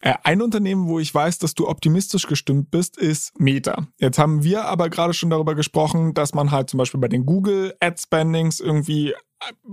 Äh, 0.00 0.14
ein 0.24 0.42
Unternehmen, 0.42 0.88
wo 0.88 0.98
ich 0.98 1.14
weiß, 1.14 1.38
dass 1.38 1.54
du 1.54 1.68
optimistisch 1.68 2.26
gestimmt 2.26 2.70
bist, 2.70 2.96
ist 2.96 3.38
Meta. 3.38 3.86
Jetzt 3.98 4.18
haben 4.18 4.42
wir 4.44 4.64
aber 4.64 4.90
gerade 4.90 5.14
schon 5.14 5.30
darüber 5.30 5.54
gesprochen, 5.54 6.14
dass 6.14 6.34
man 6.34 6.50
halt 6.50 6.70
zum 6.70 6.78
Beispiel 6.78 7.00
bei 7.00 7.08
den 7.08 7.26
Google 7.26 7.74
Ad 7.80 7.96
Spendings 8.00 8.60
irgendwie 8.60 9.12
äh, 9.12 9.14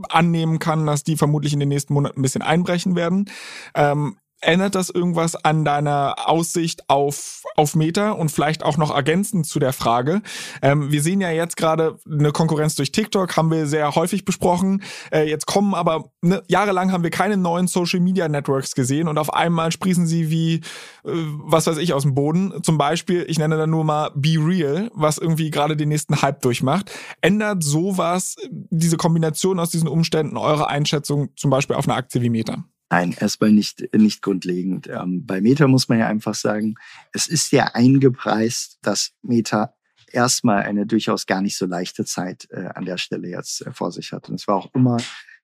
annehmen 0.10 0.60
kann, 0.60 0.86
dass 0.86 1.04
die 1.04 1.18
vermutlich 1.18 1.54
in 1.54 1.60
den 1.60 1.70
nächsten 1.70 1.94
Monaten 1.94 2.20
ein 2.20 2.24
bisschen 2.24 2.42
einbrechen 2.42 2.96
werden. 2.96 3.30
Ähm, 3.76 4.18
Ändert 4.42 4.76
das 4.76 4.90
irgendwas 4.90 5.36
an 5.36 5.66
deiner 5.66 6.16
Aussicht 6.26 6.90
auf, 6.90 7.44
auf 7.58 7.76
Meta 7.76 8.12
und 8.12 8.32
vielleicht 8.32 8.64
auch 8.64 8.78
noch 8.78 8.96
ergänzend 8.96 9.46
zu 9.46 9.60
der 9.60 9.74
Frage? 9.74 10.22
Ähm, 10.62 10.92
wir 10.92 11.02
sehen 11.02 11.20
ja 11.20 11.30
jetzt 11.30 11.58
gerade 11.58 11.98
eine 12.10 12.32
Konkurrenz 12.32 12.76
durch 12.76 12.94
TikTok, 12.94 13.36
haben 13.36 13.52
wir 13.52 13.68
sehr 13.68 13.96
häufig 13.96 14.24
besprochen. 14.24 14.82
Äh, 15.12 15.30
jetzt 15.30 15.46
kommen 15.46 15.74
aber, 15.74 16.12
ne, 16.22 16.42
jahrelang 16.48 16.94
haben 16.94 17.04
wir 17.04 17.10
keine 17.10 17.36
neuen 17.36 17.68
Social 17.68 18.00
Media 18.00 18.30
Networks 18.30 18.76
gesehen 18.76 19.10
und 19.10 19.18
auf 19.18 19.34
einmal 19.34 19.74
sprießen 19.74 20.08
sie 20.08 20.30
wie, 20.30 20.56
äh, 20.56 20.62
was 21.04 21.68
weiß 21.68 21.78
ich, 21.78 21.94
aus 21.94 22.04
dem 22.04 22.16
Boden. 22.16 22.64
Zum 22.64 22.78
Beispiel, 22.78 23.26
ich 23.28 23.40
nenne 23.40 23.58
da 23.58 23.68
nur 23.68 23.84
mal 23.84 24.12
Be 24.16 24.38
Real, 24.40 24.90
was 24.94 25.18
irgendwie 25.18 25.52
gerade 25.52 25.76
den 25.76 25.90
nächsten 25.90 26.22
Hype 26.22 26.42
durchmacht. 26.42 26.92
Ändert 27.20 27.62
sowas, 27.62 28.38
diese 28.50 28.96
Kombination 28.96 29.60
aus 29.60 29.70
diesen 29.70 29.90
Umständen, 29.90 30.38
eure 30.38 30.70
Einschätzung 30.70 31.30
zum 31.36 31.50
Beispiel 31.50 31.76
auf 31.76 31.90
eine 31.90 31.98
Aktie 31.98 32.22
wie 32.22 32.30
Meta? 32.30 32.64
Nein, 32.90 33.16
erstmal 33.20 33.52
nicht, 33.52 33.94
nicht 33.94 34.22
grundlegend. 34.24 34.88
Ähm, 34.88 35.26
bei 35.26 35.42
Meta 35.42 35.68
muss 35.68 35.90
man 35.90 36.00
ja 36.00 36.08
einfach 36.08 36.34
sagen, 36.34 36.76
es 37.14 37.28
ist 37.28 37.52
ja 37.52 37.66
eingepreist, 37.74 38.80
dass 38.82 39.12
Meta 39.22 39.76
erstmal 40.12 40.64
eine 40.64 40.88
durchaus 40.88 41.28
gar 41.28 41.42
nicht 41.42 41.56
so 41.56 41.68
leichte 41.68 42.04
Zeit 42.04 42.48
äh, 42.50 42.70
an 42.74 42.86
der 42.86 42.98
Stelle 42.98 43.28
jetzt 43.28 43.66
äh, 43.66 43.72
vor 43.74 43.92
sich 43.92 44.12
hat. 44.12 44.28
Und 44.30 44.36
es 44.36 44.48
war 44.48 44.56
auch 44.56 44.74
immer 44.74 44.98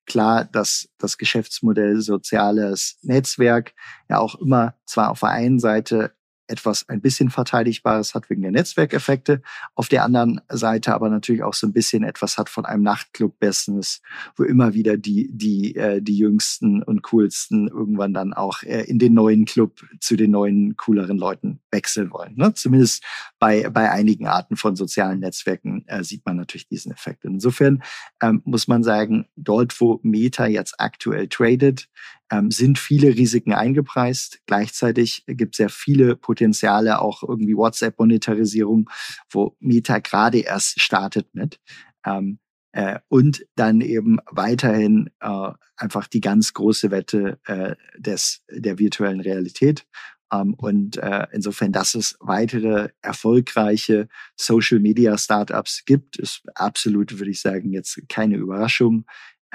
klar, 0.07 0.45
dass 0.45 0.89
das 0.97 1.17
Geschäftsmodell 1.17 2.01
soziales 2.01 2.97
Netzwerk 3.03 3.73
ja 4.09 4.17
auch 4.17 4.35
immer 4.35 4.75
zwar 4.85 5.11
auf 5.11 5.19
der 5.19 5.29
einen 5.29 5.59
Seite 5.59 6.14
etwas 6.47 6.87
ein 6.89 7.01
bisschen 7.01 7.29
Verteidigbares 7.29 8.13
hat 8.13 8.29
wegen 8.29 8.41
der 8.41 8.51
Netzwerkeffekte, 8.51 9.41
auf 9.73 9.89
der 9.89 10.03
anderen 10.03 10.41
Seite 10.49 10.93
aber 10.93 11.09
natürlich 11.09 11.43
auch 11.43 11.53
so 11.53 11.67
ein 11.67 11.73
bisschen 11.73 12.03
etwas 12.03 12.37
hat 12.37 12.49
von 12.49 12.65
einem 12.65 12.83
Nachtclub-Business, 12.83 14.01
wo 14.35 14.43
immer 14.43 14.73
wieder 14.73 14.97
die, 14.97 15.29
die, 15.31 15.75
äh, 15.75 16.01
die 16.01 16.17
jüngsten 16.17 16.83
und 16.83 17.01
coolsten 17.03 17.67
irgendwann 17.67 18.13
dann 18.13 18.33
auch 18.33 18.63
äh, 18.63 18.83
in 18.83 18.99
den 18.99 19.13
neuen 19.13 19.45
Club 19.45 19.81
zu 19.99 20.15
den 20.15 20.31
neuen, 20.31 20.77
cooleren 20.77 21.17
Leuten 21.17 21.59
wechseln 21.71 22.11
wollen. 22.11 22.35
Ne? 22.35 22.53
Zumindest 22.53 23.03
bei, 23.39 23.69
bei 23.69 23.91
einigen 23.91 24.27
Arten 24.27 24.55
von 24.55 24.75
sozialen 24.75 25.19
Netzwerken 25.19 25.85
äh, 25.87 26.03
sieht 26.03 26.25
man 26.25 26.37
natürlich 26.37 26.67
diesen 26.67 26.91
Effekt. 26.91 27.25
Insofern 27.25 27.83
ähm, 28.21 28.41
muss 28.45 28.67
man 28.67 28.83
sagen, 28.83 29.27
dort, 29.35 29.79
wo 29.81 29.99
Meta 30.03 30.45
jetzt 30.47 30.79
aktuell 30.79 31.27
tradet, 31.27 31.89
ähm, 32.31 32.51
sind 32.51 32.79
viele 32.79 33.15
Risiken 33.15 33.53
eingepreist. 33.53 34.39
Gleichzeitig 34.45 35.23
gibt 35.27 35.55
es 35.55 35.57
sehr 35.57 35.69
viele 35.69 36.15
Potenziale, 36.15 36.99
auch 36.99 37.23
irgendwie 37.23 37.55
WhatsApp-Monetarisierung, 37.55 38.89
wo 39.29 39.55
Meta 39.59 39.99
gerade 39.99 40.39
erst 40.39 40.81
startet 40.81 41.33
mit. 41.33 41.59
Ähm, 42.05 42.39
äh, 42.71 42.99
und 43.07 43.45
dann 43.55 43.79
eben 43.81 44.17
weiterhin 44.29 45.09
äh, 45.21 45.51
einfach 45.77 46.07
die 46.07 46.21
ganz 46.21 46.53
große 46.53 46.91
Wette 46.91 47.39
äh, 47.45 47.75
des, 47.97 48.43
der 48.51 48.79
virtuellen 48.79 49.21
Realität. 49.21 49.87
Ähm, 50.33 50.55
und 50.55 50.97
äh, 50.97 51.27
insofern, 51.31 51.71
dass 51.71 51.95
es 51.95 52.17
weitere 52.19 52.89
erfolgreiche 53.01 54.09
Social 54.35 54.79
Media 54.79 55.17
Startups 55.17 55.85
gibt, 55.85 56.17
ist 56.17 56.41
absolut, 56.55 57.17
würde 57.17 57.31
ich 57.31 57.41
sagen, 57.41 57.71
jetzt 57.71 58.01
keine 58.09 58.35
Überraschung 58.35 59.05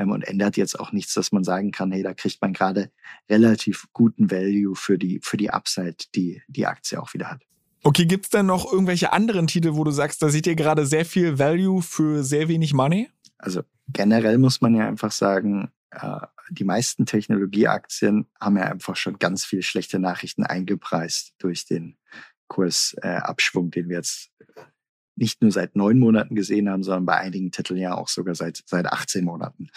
und 0.08 0.22
ändert 0.22 0.56
jetzt 0.56 0.80
auch 0.80 0.92
nichts, 0.92 1.12
dass 1.12 1.32
man 1.32 1.44
sagen 1.44 1.72
kann, 1.72 1.92
hey, 1.92 2.02
da 2.02 2.14
kriegt 2.14 2.40
man 2.40 2.54
gerade 2.54 2.90
relativ 3.28 3.88
guten 3.92 4.30
Value 4.30 4.74
für 4.74 4.98
die, 4.98 5.20
für 5.22 5.36
die 5.36 5.50
Upside, 5.50 5.96
die 6.14 6.42
die 6.48 6.66
Aktie 6.66 7.00
auch 7.00 7.12
wieder 7.12 7.30
hat. 7.30 7.42
Okay, 7.82 8.06
gibt 8.06 8.26
es 8.26 8.30
denn 8.30 8.46
noch 8.46 8.70
irgendwelche 8.70 9.12
anderen 9.12 9.46
Titel, 9.46 9.74
wo 9.74 9.84
du 9.84 9.90
sagst, 9.90 10.22
da 10.22 10.28
seht 10.28 10.46
ihr 10.46 10.54
gerade 10.54 10.86
sehr 10.86 11.04
viel 11.04 11.38
Value 11.38 11.82
für 11.82 12.22
sehr 12.22 12.48
wenig 12.48 12.72
Money? 12.72 13.10
Also 13.38 13.62
generell 13.88 14.38
muss 14.38 14.60
man 14.60 14.74
ja 14.74 14.86
einfach 14.86 15.12
sagen, 15.12 15.70
äh, 15.90 16.20
die 16.50 16.64
meisten 16.64 17.06
Technologieaktien 17.06 18.26
haben 18.40 18.56
ja 18.56 18.64
einfach 18.64 18.96
schon 18.96 19.18
ganz 19.18 19.44
viele 19.44 19.62
schlechte 19.62 19.98
Nachrichten 19.98 20.44
eingepreist 20.44 21.34
durch 21.38 21.64
den 21.64 21.96
Kursabschwung, 22.48 23.70
den 23.70 23.88
wir 23.88 23.96
jetzt 23.96 24.30
nicht 25.20 25.42
nur 25.42 25.52
seit 25.52 25.76
neun 25.76 25.98
Monaten 25.98 26.34
gesehen 26.34 26.68
haben, 26.68 26.82
sondern 26.82 27.06
bei 27.06 27.16
einigen 27.16 27.52
Titeln 27.52 27.78
ja 27.78 27.94
auch 27.94 28.08
sogar 28.08 28.34
seit, 28.34 28.62
seit 28.66 28.86
18 28.86 29.24
Monaten. 29.24 29.68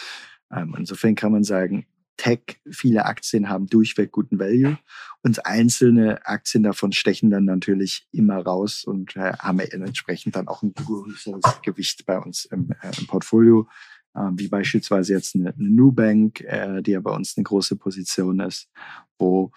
Ähm, 0.52 0.76
insofern 0.78 1.16
kann 1.16 1.32
man 1.32 1.44
sagen, 1.44 1.86
Tech, 2.16 2.62
viele 2.70 3.06
Aktien 3.06 3.50
haben 3.50 3.68
durchweg 3.68 4.12
guten 4.12 4.40
Value 4.40 4.78
und 5.24 5.46
einzelne 5.46 6.26
Aktien 6.26 6.64
davon 6.64 6.92
stechen 6.92 7.30
dann 7.32 7.46
natürlich 7.46 8.08
immer 8.12 8.38
raus 8.38 8.84
und 8.86 9.16
äh, 9.16 9.34
haben 9.34 9.60
entsprechend 9.60 10.36
dann 10.36 10.48
auch 10.48 10.62
ein 10.62 10.74
größeres 10.74 11.62
Gewicht 11.64 12.06
bei 12.06 12.20
uns 12.20 12.46
im, 12.46 12.72
äh, 12.82 12.92
im 12.98 13.08
Portfolio. 13.08 13.68
ähm, 14.16 14.38
wie 14.38 14.48
beispielsweise 14.48 15.14
jetzt 15.14 15.36
eine, 15.36 15.54
eine 15.54 15.70
Nubank, 15.70 16.42
äh, 16.42 16.82
die 16.82 16.92
ja 16.92 17.00
bei 17.00 17.12
uns 17.12 17.36
eine 17.36 17.44
große 17.44 17.76
Position 17.78 18.40
ist, 18.40 18.70
wo 19.18 19.52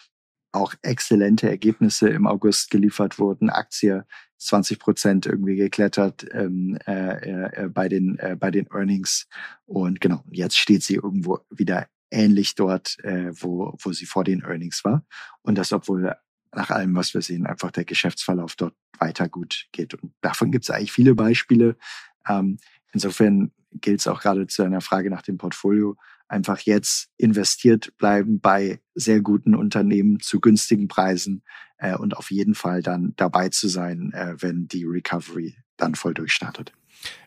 auch 0.53 0.75
exzellente 0.83 1.49
Ergebnisse 1.49 2.09
im 2.09 2.27
August 2.27 2.71
geliefert 2.71 3.19
wurden. 3.19 3.51
Aktie 3.51 4.07
20 4.39 4.79
Prozent 4.79 5.27
irgendwie 5.27 5.57
geklettert 5.57 6.27
ähm, 6.33 6.79
äh, 6.87 7.65
äh, 7.65 7.69
bei 7.69 7.89
den 7.89 8.19
äh, 8.19 8.37
bei 8.39 8.51
den 8.51 8.67
Earnings 8.73 9.27
und 9.65 10.01
genau 10.01 10.23
jetzt 10.31 10.59
steht 10.59 10.83
sie 10.83 10.95
irgendwo 10.95 11.41
wieder 11.51 11.89
ähnlich 12.11 12.55
dort, 12.55 12.99
äh, 13.05 13.31
wo 13.33 13.77
wo 13.83 13.93
sie 13.93 14.07
vor 14.07 14.25
den 14.25 14.43
Earnings 14.43 14.85
war 14.85 15.05
und 15.43 15.57
das 15.57 15.73
obwohl 15.73 16.15
nach 16.57 16.71
allem, 16.71 16.95
was 16.95 17.15
wir 17.15 17.23
sehen, 17.23 17.47
einfach 17.47 17.71
der 17.71 17.85
Geschäftsverlauf 17.85 18.57
dort 18.57 18.75
weiter 18.99 19.29
gut 19.29 19.67
geht. 19.73 19.95
Und 19.95 20.13
davon 20.23 20.51
gibt 20.51 20.65
es 20.65 20.71
eigentlich 20.71 20.93
viele 20.93 21.15
Beispiele. 21.15 21.77
Ähm, 22.27 22.59
insofern 22.93 23.53
gilt 23.73 24.01
es 24.01 24.07
auch 24.07 24.21
gerade 24.21 24.47
zu 24.47 24.63
einer 24.63 24.81
Frage 24.81 25.11
nach 25.11 25.23
dem 25.23 25.37
Portfolio, 25.37 25.97
einfach 26.29 26.61
jetzt 26.61 27.09
investiert 27.17 27.97
bleiben 27.99 28.41
bei 28.41 28.81
sehr 28.95 29.21
guten 29.21 29.55
Unternehmen 29.55 30.21
zu 30.21 30.41
günstigen 30.41 30.89
Preisen 30.89 31.43
äh, 31.79 31.97
und 31.97 32.17
auf 32.17 32.31
jeden 32.31 32.55
Fall 32.55 32.83
dann 32.83 33.15
dabei 33.17 33.49
zu 33.49 33.69
sein, 33.69 34.13
äh, 34.13 34.35
wenn 34.39 34.69
die 34.69 34.85
Recovery 34.85 35.57
dann 35.77 35.95
voll 35.95 36.15
durchstartet. 36.15 36.73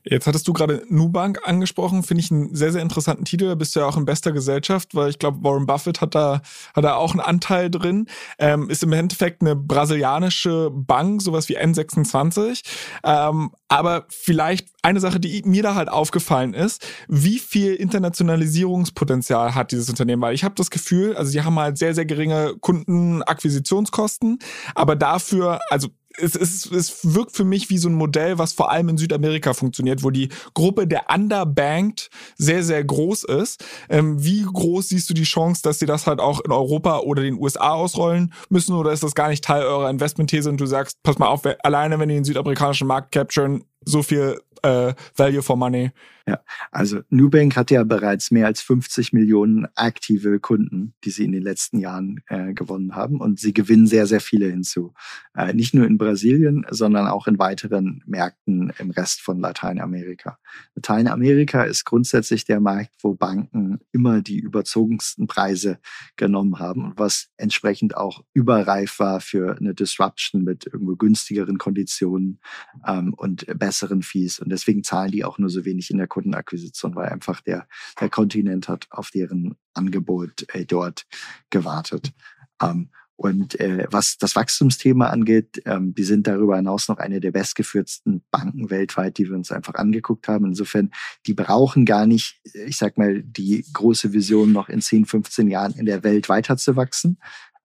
Jetzt 0.04 0.28
hattest 0.28 0.48
du 0.48 0.54
gerade 0.54 0.84
Nubank 0.90 1.40
angesprochen, 1.44 2.04
finde 2.04 2.24
ich 2.24 2.32
einen 2.32 2.56
sehr, 2.56 2.72
sehr 2.72 2.82
interessanten 2.82 3.26
Titel. 3.26 3.48
Da 3.48 3.56
bist 3.56 3.76
du 3.76 3.82
ja 3.82 3.86
auch 3.86 3.98
in 3.98 4.06
bester 4.06 4.32
Gesellschaft, 4.32 4.96
weil 4.96 5.10
ich 5.10 5.20
glaube, 5.20 5.44
Warren 5.44 5.66
Buffett 5.66 6.02
hat 6.02 6.16
da, 6.16 6.42
hat 6.76 6.84
da 6.84 6.96
auch 6.96 7.12
einen 7.12 7.20
Anteil 7.20 7.70
drin. 7.70 8.08
Ähm, 8.40 8.70
ist 8.70 8.84
im 8.84 8.94
Endeffekt 8.94 9.42
eine 9.42 9.56
brasilianische 9.56 10.70
Bank, 10.72 11.22
sowas 11.22 11.50
wie 11.50 11.58
N26. 11.58 12.64
Ähm, 13.04 13.52
aber 13.68 14.06
vielleicht 14.10 14.70
eine 14.82 15.00
Sache, 15.00 15.20
die 15.20 15.44
mir 15.46 15.64
da 15.64 15.76
halt 15.76 15.90
aufgefallen 15.90 16.54
ist, 16.54 16.86
wie 17.08 17.38
viel 17.38 17.76
Internationalisierungspotenzial 17.76 19.54
hat 19.54 19.72
dieses 19.72 19.90
Unternehmen? 19.90 20.22
Weil 20.22 20.34
ich 20.34 20.44
habe 20.44 20.56
das 20.56 20.72
Gefühl, 20.72 21.16
also 21.16 21.30
sie 21.30 21.44
haben 21.44 21.60
halt 21.60 21.78
sehr, 21.78 21.94
sehr 21.94 22.06
geringe 22.06 22.56
Kundenakquisitionskosten, 22.60 24.40
aber 24.74 24.96
dafür, 24.96 25.60
also 25.70 25.90
es, 26.22 26.36
es, 26.36 26.66
es 26.72 27.16
wirkt 27.16 27.36
für 27.36 27.44
mich 27.44 27.70
wie 27.70 27.78
so 27.78 27.90
ein 27.90 27.96
Modell, 27.96 28.38
was 28.38 28.54
vor 28.54 28.72
allem 28.72 28.90
in 28.90 28.98
Südamerika 28.98 29.54
funktioniert, 29.54 30.04
wo 30.04 30.10
die 30.10 30.30
Gruppe 30.54 30.88
der 30.88 31.06
Underbanked 31.14 32.10
sehr, 32.38 32.64
sehr 32.64 32.84
groß 32.84 33.24
ist. 33.26 33.64
Ähm, 33.90 34.24
wie 34.24 34.44
groß 34.44 34.90
siehst 34.90 35.10
du 35.10 35.14
die 35.14 35.24
Chance, 35.24 35.62
dass 35.64 35.80
sie 35.80 35.86
das 35.86 36.08
halt 36.08 36.20
auch 36.20 36.42
in 36.42 36.52
Europa 36.52 37.00
oder 37.00 37.22
den 37.22 37.40
USA 37.40 37.72
ausrollen 37.72 38.34
müssen? 38.50 38.76
Oder 38.76 38.92
ist 38.92 39.04
das 39.04 39.16
gar 39.16 39.30
nicht 39.30 39.44
Teil 39.44 39.64
eurer 39.64 39.90
Investmentthese 39.90 40.50
und 40.50 40.60
du 40.60 40.66
sagst, 40.66 41.02
pass 41.04 41.18
mal 41.18 41.28
auf, 41.28 41.44
alleine 41.64 42.00
wenn 42.00 42.10
die 42.10 42.16
den 42.16 42.24
südamerikanischen 42.24 42.88
Markt 42.88 43.12
capturen, 43.12 43.64
so 43.86 44.04
viel 44.04 44.40
äh, 44.64 44.94
Value 45.16 45.42
for 45.42 45.58
Money. 45.58 45.92
Ja, 46.30 46.44
also 46.70 47.02
Nubank 47.10 47.56
hat 47.56 47.72
ja 47.72 47.84
bereits 47.84 48.30
mehr 48.30 48.46
als 48.46 48.62
50 48.62 49.14
Millionen 49.14 49.68
aktive 49.74 50.40
Kunden, 50.40 50.94
die 51.04 51.10
sie 51.10 51.24
in 51.24 51.32
den 51.32 51.42
letzten 51.42 51.80
Jahren 51.80 52.22
äh, 52.28 52.54
gewonnen 52.54 52.96
haben. 52.96 53.20
Und 53.20 53.40
sie 53.40 53.52
gewinnen 53.52 53.88
sehr, 53.88 54.06
sehr 54.06 54.22
viele 54.22 54.46
hinzu. 54.46 54.94
Äh, 55.36 55.54
nicht 55.54 55.74
nur 55.74 55.88
in 55.88 55.98
Brasilien, 55.98 56.68
sondern 56.70 57.08
auch 57.08 57.26
in 57.26 57.40
weiteren 57.40 58.04
Märkten 58.06 58.72
im 58.78 58.92
Rest 58.92 59.22
von 59.22 59.40
Lateinamerika. 59.40 60.38
Lateinamerika 60.76 61.64
ist 61.64 61.84
grundsätzlich 61.86 62.46
der 62.46 62.60
Markt, 62.60 62.92
wo 63.02 63.16
Banken 63.16 63.80
immer 63.92 64.22
die 64.22 64.38
überzogensten 64.38 65.26
Preise 65.26 65.80
genommen 66.16 66.60
haben 66.60 66.86
und 66.86 67.00
was 67.00 67.30
entsprechend 67.38 67.98
auch 67.98 68.24
überreif 68.34 69.00
war 69.00 69.20
für 69.20 69.58
eine 69.58 69.74
Disruption 69.74 70.44
mit 70.44 70.68
irgendwo 70.68 70.96
günstigeren 70.96 71.58
Konditionen 71.58 72.40
ähm, 72.86 73.16
und 73.16 73.48
besseren 73.58 74.04
Fees. 74.04 74.38
Und 74.38 74.49
deswegen 74.50 74.84
zahlen 74.84 75.12
die 75.12 75.24
auch 75.24 75.38
nur 75.38 75.50
so 75.50 75.66
wenig 75.66 75.90
in 75.92 75.98
der 75.98 76.08
Kundenakquisition, 76.08 76.96
weil 76.96 77.10
einfach 77.10 77.42
der, 77.42 77.68
der 78.00 78.10
Kontinent 78.10 78.68
hat 78.68 78.88
auf 78.90 79.12
deren 79.12 79.56
Angebot 79.74 80.46
äh, 80.54 80.66
dort 80.66 81.06
gewartet. 81.50 82.14
Ähm, 82.62 82.90
und 83.20 83.60
äh, 83.60 83.86
was 83.92 84.18
das 84.18 84.38
Wachstumsthema 84.38 85.08
angeht, 85.08 85.62
ähm, 85.66 85.94
die 85.94 86.06
sind 86.06 86.26
darüber 86.26 86.56
hinaus 86.56 86.88
noch 86.88 87.00
eine 87.00 87.20
der 87.20 87.32
bestgeführtsten 87.32 88.24
Banken 88.32 88.70
weltweit, 88.70 89.18
die 89.18 89.28
wir 89.28 89.36
uns 89.36 89.52
einfach 89.52 89.74
angeguckt 89.74 90.30
haben. 90.30 90.46
Insofern, 90.46 90.92
die 91.28 91.34
brauchen 91.34 91.86
gar 91.86 92.06
nicht, 92.06 92.40
ich 92.54 92.78
sag 92.78 92.98
mal, 92.98 93.22
die 93.22 93.66
große 93.74 94.14
Vision 94.14 94.54
noch 94.54 94.70
in 94.70 94.80
10, 94.80 95.06
15 95.06 95.50
Jahren 95.50 95.74
in 95.74 95.86
der 95.86 96.06
Welt 96.06 96.30
weiterzuwachsen. 96.30 97.20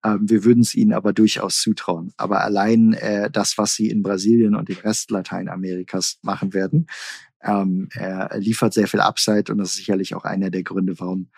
Wir 0.04 0.44
würden 0.44 0.60
es 0.60 0.74
ihnen 0.74 0.92
aber 0.92 1.12
durchaus 1.12 1.60
zutrauen. 1.60 2.12
Aber 2.16 2.42
allein 2.42 2.92
äh, 2.92 3.30
das, 3.30 3.56
was 3.58 3.74
sie 3.74 3.88
in 3.88 4.02
Brasilien 4.02 4.54
und 4.54 4.68
im 4.68 4.76
Rest 4.76 5.10
Lateinamerikas 5.10 6.18
machen 6.22 6.52
werden, 6.52 6.86
ähm, 7.42 7.88
er 7.94 8.30
liefert 8.38 8.74
sehr 8.74 8.88
viel 8.88 9.00
Upside 9.00 9.52
und 9.52 9.58
das 9.58 9.70
ist 9.70 9.76
sicherlich 9.76 10.14
auch 10.14 10.24
einer 10.24 10.50
der 10.50 10.62
Gründe, 10.62 10.98
warum 10.98 11.30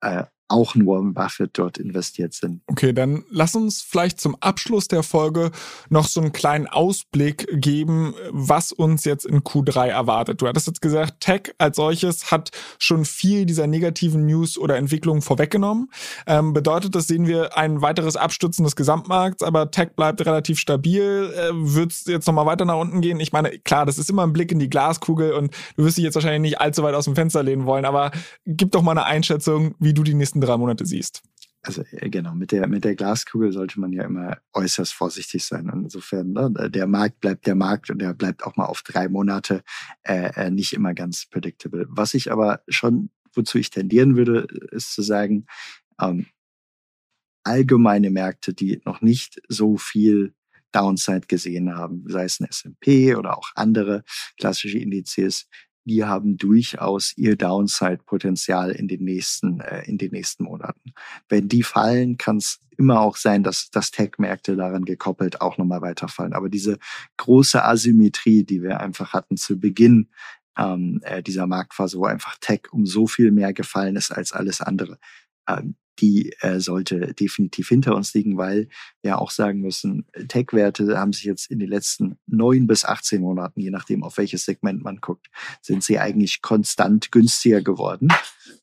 äh, 0.00 0.24
auch 0.48 0.74
ein 0.74 0.86
Warren 0.86 1.14
Buffett 1.14 1.50
dort 1.54 1.78
investiert 1.78 2.34
sind. 2.34 2.60
Okay, 2.66 2.92
dann 2.92 3.24
lass 3.30 3.54
uns 3.54 3.80
vielleicht 3.80 4.20
zum 4.20 4.36
Abschluss 4.40 4.86
der 4.86 5.02
Folge 5.02 5.50
noch 5.88 6.06
so 6.06 6.20
einen 6.20 6.32
kleinen 6.32 6.66
Ausblick 6.66 7.46
geben, 7.52 8.14
was 8.30 8.72
uns 8.72 9.04
jetzt 9.04 9.24
in 9.24 9.40
Q3 9.40 9.88
erwartet. 9.88 10.42
Du 10.42 10.46
hattest 10.46 10.66
jetzt 10.66 10.82
gesagt, 10.82 11.20
Tech 11.20 11.54
als 11.58 11.76
solches 11.76 12.30
hat 12.30 12.50
schon 12.78 13.04
viel 13.04 13.46
dieser 13.46 13.66
negativen 13.66 14.26
News 14.26 14.58
oder 14.58 14.76
Entwicklungen 14.76 15.22
vorweggenommen. 15.22 15.90
Ähm, 16.26 16.52
bedeutet 16.52 16.94
das, 16.94 17.06
sehen 17.06 17.26
wir 17.26 17.56
ein 17.56 17.80
weiteres 17.80 18.16
Abstürzen 18.16 18.64
des 18.64 18.76
Gesamtmarkts, 18.76 19.42
aber 19.42 19.70
Tech 19.70 19.90
bleibt 19.96 20.24
relativ 20.24 20.58
stabil. 20.58 21.32
Äh, 21.34 21.50
Wird 21.52 21.92
es 21.92 22.04
jetzt 22.06 22.26
nochmal 22.26 22.46
weiter 22.46 22.64
nach 22.64 22.78
unten 22.78 23.00
gehen? 23.00 23.20
Ich 23.20 23.32
meine, 23.32 23.58
klar, 23.58 23.86
das 23.86 23.98
ist 23.98 24.10
immer 24.10 24.24
ein 24.24 24.32
Blick 24.32 24.52
in 24.52 24.58
die 24.58 24.70
Glaskugel 24.70 25.32
und 25.32 25.54
du 25.76 25.84
wirst 25.84 25.96
dich 25.96 26.04
jetzt 26.04 26.14
wahrscheinlich 26.14 26.42
nicht 26.42 26.60
allzu 26.60 26.82
weit 26.82 26.94
aus 26.94 27.06
dem 27.06 27.14
Fenster 27.14 27.42
lehnen 27.42 27.64
wollen, 27.64 27.84
aber 27.84 28.10
gib 28.46 28.72
doch 28.72 28.82
mal 28.82 28.92
eine 28.92 29.04
Einschätzung, 29.04 29.74
wie 29.78 29.94
du 29.94 30.02
die 30.02 30.14
nächsten 30.32 30.40
drei 30.40 30.56
Monate 30.56 30.86
siehst. 30.86 31.22
Also 31.62 31.82
äh, 31.92 32.10
genau, 32.10 32.34
mit 32.34 32.52
der, 32.52 32.66
mit 32.66 32.84
der 32.84 32.96
Glaskugel 32.96 33.52
sollte 33.52 33.78
man 33.78 33.92
ja 33.92 34.04
immer 34.04 34.38
äußerst 34.52 34.94
vorsichtig 34.94 35.44
sein. 35.44 35.70
Insofern, 35.72 36.32
ne, 36.32 36.70
der 36.70 36.86
Markt 36.86 37.20
bleibt 37.20 37.46
der 37.46 37.54
Markt 37.54 37.90
und 37.90 38.00
der 38.00 38.14
bleibt 38.14 38.44
auch 38.44 38.56
mal 38.56 38.66
auf 38.66 38.82
drei 38.82 39.08
Monate 39.08 39.62
äh, 40.02 40.32
äh, 40.34 40.50
nicht 40.50 40.72
immer 40.72 40.94
ganz 40.94 41.26
predictable. 41.26 41.86
Was 41.88 42.14
ich 42.14 42.32
aber 42.32 42.62
schon, 42.68 43.10
wozu 43.34 43.58
ich 43.58 43.70
tendieren 43.70 44.16
würde, 44.16 44.46
ist 44.72 44.92
zu 44.94 45.02
sagen, 45.02 45.46
ähm, 46.00 46.26
allgemeine 47.44 48.10
Märkte, 48.10 48.54
die 48.54 48.80
noch 48.84 49.02
nicht 49.02 49.40
so 49.48 49.76
viel 49.76 50.34
Downside 50.72 51.26
gesehen 51.28 51.74
haben, 51.74 52.04
sei 52.08 52.24
es 52.24 52.40
ein 52.40 52.48
S&P 52.48 53.14
oder 53.14 53.36
auch 53.36 53.50
andere 53.54 54.04
klassische 54.38 54.78
Indizes, 54.78 55.48
die 55.84 56.04
haben 56.04 56.36
durchaus 56.36 57.12
ihr 57.16 57.36
Downside-Potenzial 57.36 58.70
in 58.72 58.88
den 58.88 59.04
nächsten, 59.04 59.60
äh, 59.60 59.84
in 59.84 59.98
den 59.98 60.12
nächsten 60.12 60.44
Monaten. 60.44 60.92
Wenn 61.28 61.48
die 61.48 61.62
fallen, 61.62 62.18
kann 62.18 62.36
es 62.36 62.60
immer 62.78 63.00
auch 63.00 63.16
sein, 63.16 63.42
dass, 63.42 63.70
dass 63.70 63.90
Tech-Märkte 63.90 64.56
daran 64.56 64.84
gekoppelt 64.84 65.40
auch 65.40 65.58
nochmal 65.58 65.82
weiterfallen. 65.82 66.32
Aber 66.32 66.48
diese 66.48 66.78
große 67.16 67.64
Asymmetrie, 67.64 68.44
die 68.44 68.62
wir 68.62 68.80
einfach 68.80 69.12
hatten 69.12 69.36
zu 69.36 69.58
Beginn 69.58 70.08
ähm, 70.58 71.00
äh, 71.02 71.22
dieser 71.22 71.46
Marktphase, 71.46 71.98
wo 71.98 72.04
einfach 72.04 72.36
Tech 72.40 72.72
um 72.72 72.86
so 72.86 73.06
viel 73.06 73.30
mehr 73.30 73.52
gefallen 73.52 73.96
ist 73.96 74.10
als 74.10 74.32
alles 74.32 74.60
andere, 74.60 74.98
ähm, 75.48 75.76
die 75.98 76.32
äh, 76.40 76.60
sollte 76.60 77.14
definitiv 77.14 77.68
hinter 77.68 77.94
uns 77.94 78.14
liegen, 78.14 78.36
weil 78.36 78.68
wir 79.02 79.18
auch 79.18 79.30
sagen 79.30 79.60
müssen, 79.60 80.06
Tech-Werte 80.28 80.98
haben 80.98 81.12
sich 81.12 81.24
jetzt 81.24 81.50
in 81.50 81.58
den 81.58 81.68
letzten 81.68 82.18
neun 82.26 82.66
bis 82.66 82.84
18 82.84 83.20
Monaten, 83.20 83.60
je 83.60 83.70
nachdem 83.70 84.02
auf 84.02 84.18
welches 84.18 84.44
Segment 84.44 84.82
man 84.82 84.98
guckt, 85.00 85.28
sind 85.60 85.84
sie 85.84 85.98
eigentlich 85.98 86.42
konstant 86.42 87.12
günstiger 87.12 87.62
geworden 87.62 88.08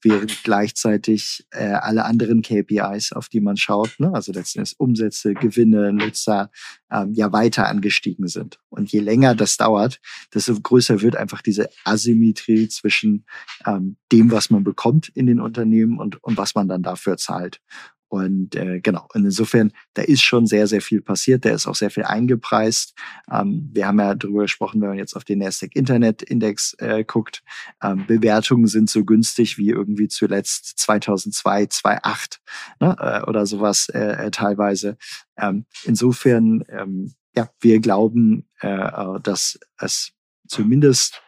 während 0.01 0.43
gleichzeitig 0.43 1.45
äh, 1.51 1.65
alle 1.65 2.05
anderen 2.05 2.41
KPIs, 2.41 3.13
auf 3.13 3.29
die 3.29 3.41
man 3.41 3.57
schaut, 3.57 3.99
ne, 3.99 4.11
also 4.13 4.31
letztendlich 4.31 4.79
Umsätze, 4.79 5.33
Gewinne, 5.33 5.93
Nutzer, 5.93 6.51
ähm, 6.91 7.13
ja 7.13 7.31
weiter 7.31 7.67
angestiegen 7.67 8.27
sind. 8.27 8.59
Und 8.69 8.91
je 8.91 8.99
länger 8.99 9.35
das 9.35 9.57
dauert, 9.57 9.99
desto 10.33 10.59
größer 10.59 11.01
wird 11.01 11.15
einfach 11.15 11.41
diese 11.41 11.69
Asymmetrie 11.83 12.67
zwischen 12.67 13.25
ähm, 13.65 13.97
dem, 14.11 14.31
was 14.31 14.49
man 14.49 14.63
bekommt 14.63 15.09
in 15.09 15.27
den 15.27 15.39
Unternehmen 15.39 15.99
und, 15.99 16.23
und 16.23 16.37
was 16.37 16.55
man 16.55 16.67
dann 16.67 16.83
dafür 16.83 17.17
zahlt. 17.17 17.61
Und 18.09 18.55
äh, 18.55 18.79
genau, 18.81 19.07
und 19.13 19.23
insofern, 19.23 19.71
da 19.93 20.01
ist 20.01 20.23
schon 20.23 20.47
sehr, 20.47 20.65
sehr 20.65 20.81
viel 20.81 20.99
passiert, 20.99 21.45
da 21.45 21.51
ist 21.51 21.67
auch 21.67 21.75
sehr 21.75 21.91
viel 21.91 22.03
eingepreist. 22.03 22.95
Ähm, 23.31 23.69
wir 23.71 23.85
haben 23.85 23.99
ja 23.99 24.15
darüber 24.15 24.41
gesprochen, 24.41 24.81
wenn 24.81 24.89
man 24.89 24.97
jetzt 24.97 25.15
auf 25.15 25.23
den 25.23 25.39
Nasdaq 25.39 25.75
Internet 25.75 26.23
Index 26.23 26.73
äh, 26.79 27.03
guckt, 27.03 27.43
ähm, 27.83 28.07
Bewertungen 28.07 28.65
sind 28.65 28.89
so 28.89 29.05
günstig 29.05 29.59
wie 29.59 29.69
irgendwie 29.69 30.07
zuletzt 30.07 30.79
2002, 30.79 31.67
2008 31.67 32.41
ne, 32.79 32.95
äh, 32.99 33.29
oder 33.29 33.45
sowas 33.45 33.89
äh, 33.89 34.25
äh, 34.25 34.31
teilweise. 34.31 34.97
Ähm, 35.37 35.65
insofern, 35.83 36.63
ähm, 36.69 37.13
ja, 37.35 37.49
wir 37.59 37.79
glauben, 37.79 38.49
äh, 38.61 38.67
äh 38.69 39.19
dass 39.21 39.59
es 39.77 40.13
zumindest 40.47 41.21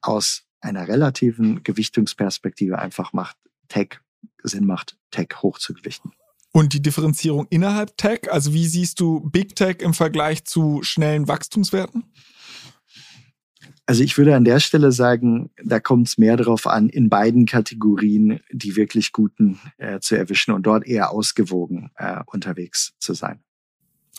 aus 0.00 0.44
einer 0.60 0.88
relativen 0.88 1.62
Gewichtungsperspektive 1.62 2.78
einfach 2.78 3.12
macht, 3.12 3.36
Tech 3.68 4.00
Sinn 4.42 4.66
macht, 4.66 4.96
Tech 5.10 5.28
hochzugewichten. 5.42 6.12
Und 6.52 6.72
die 6.72 6.80
Differenzierung 6.80 7.46
innerhalb 7.50 7.96
Tech, 7.98 8.32
also 8.32 8.54
wie 8.54 8.66
siehst 8.66 9.00
du 9.00 9.20
Big 9.20 9.56
Tech 9.56 9.76
im 9.80 9.92
Vergleich 9.92 10.44
zu 10.44 10.82
schnellen 10.82 11.28
Wachstumswerten? 11.28 12.04
Also 13.84 14.02
ich 14.02 14.18
würde 14.18 14.34
an 14.34 14.44
der 14.44 14.58
Stelle 14.58 14.90
sagen, 14.90 15.50
da 15.62 15.78
kommt 15.78 16.08
es 16.08 16.18
mehr 16.18 16.36
darauf 16.36 16.66
an, 16.66 16.88
in 16.88 17.08
beiden 17.08 17.46
Kategorien 17.46 18.40
die 18.50 18.74
wirklich 18.74 19.12
guten 19.12 19.60
äh, 19.78 20.00
zu 20.00 20.16
erwischen 20.16 20.52
und 20.52 20.64
dort 20.64 20.86
eher 20.86 21.12
ausgewogen 21.12 21.90
äh, 21.96 22.20
unterwegs 22.26 22.94
zu 22.98 23.14
sein. 23.14 23.44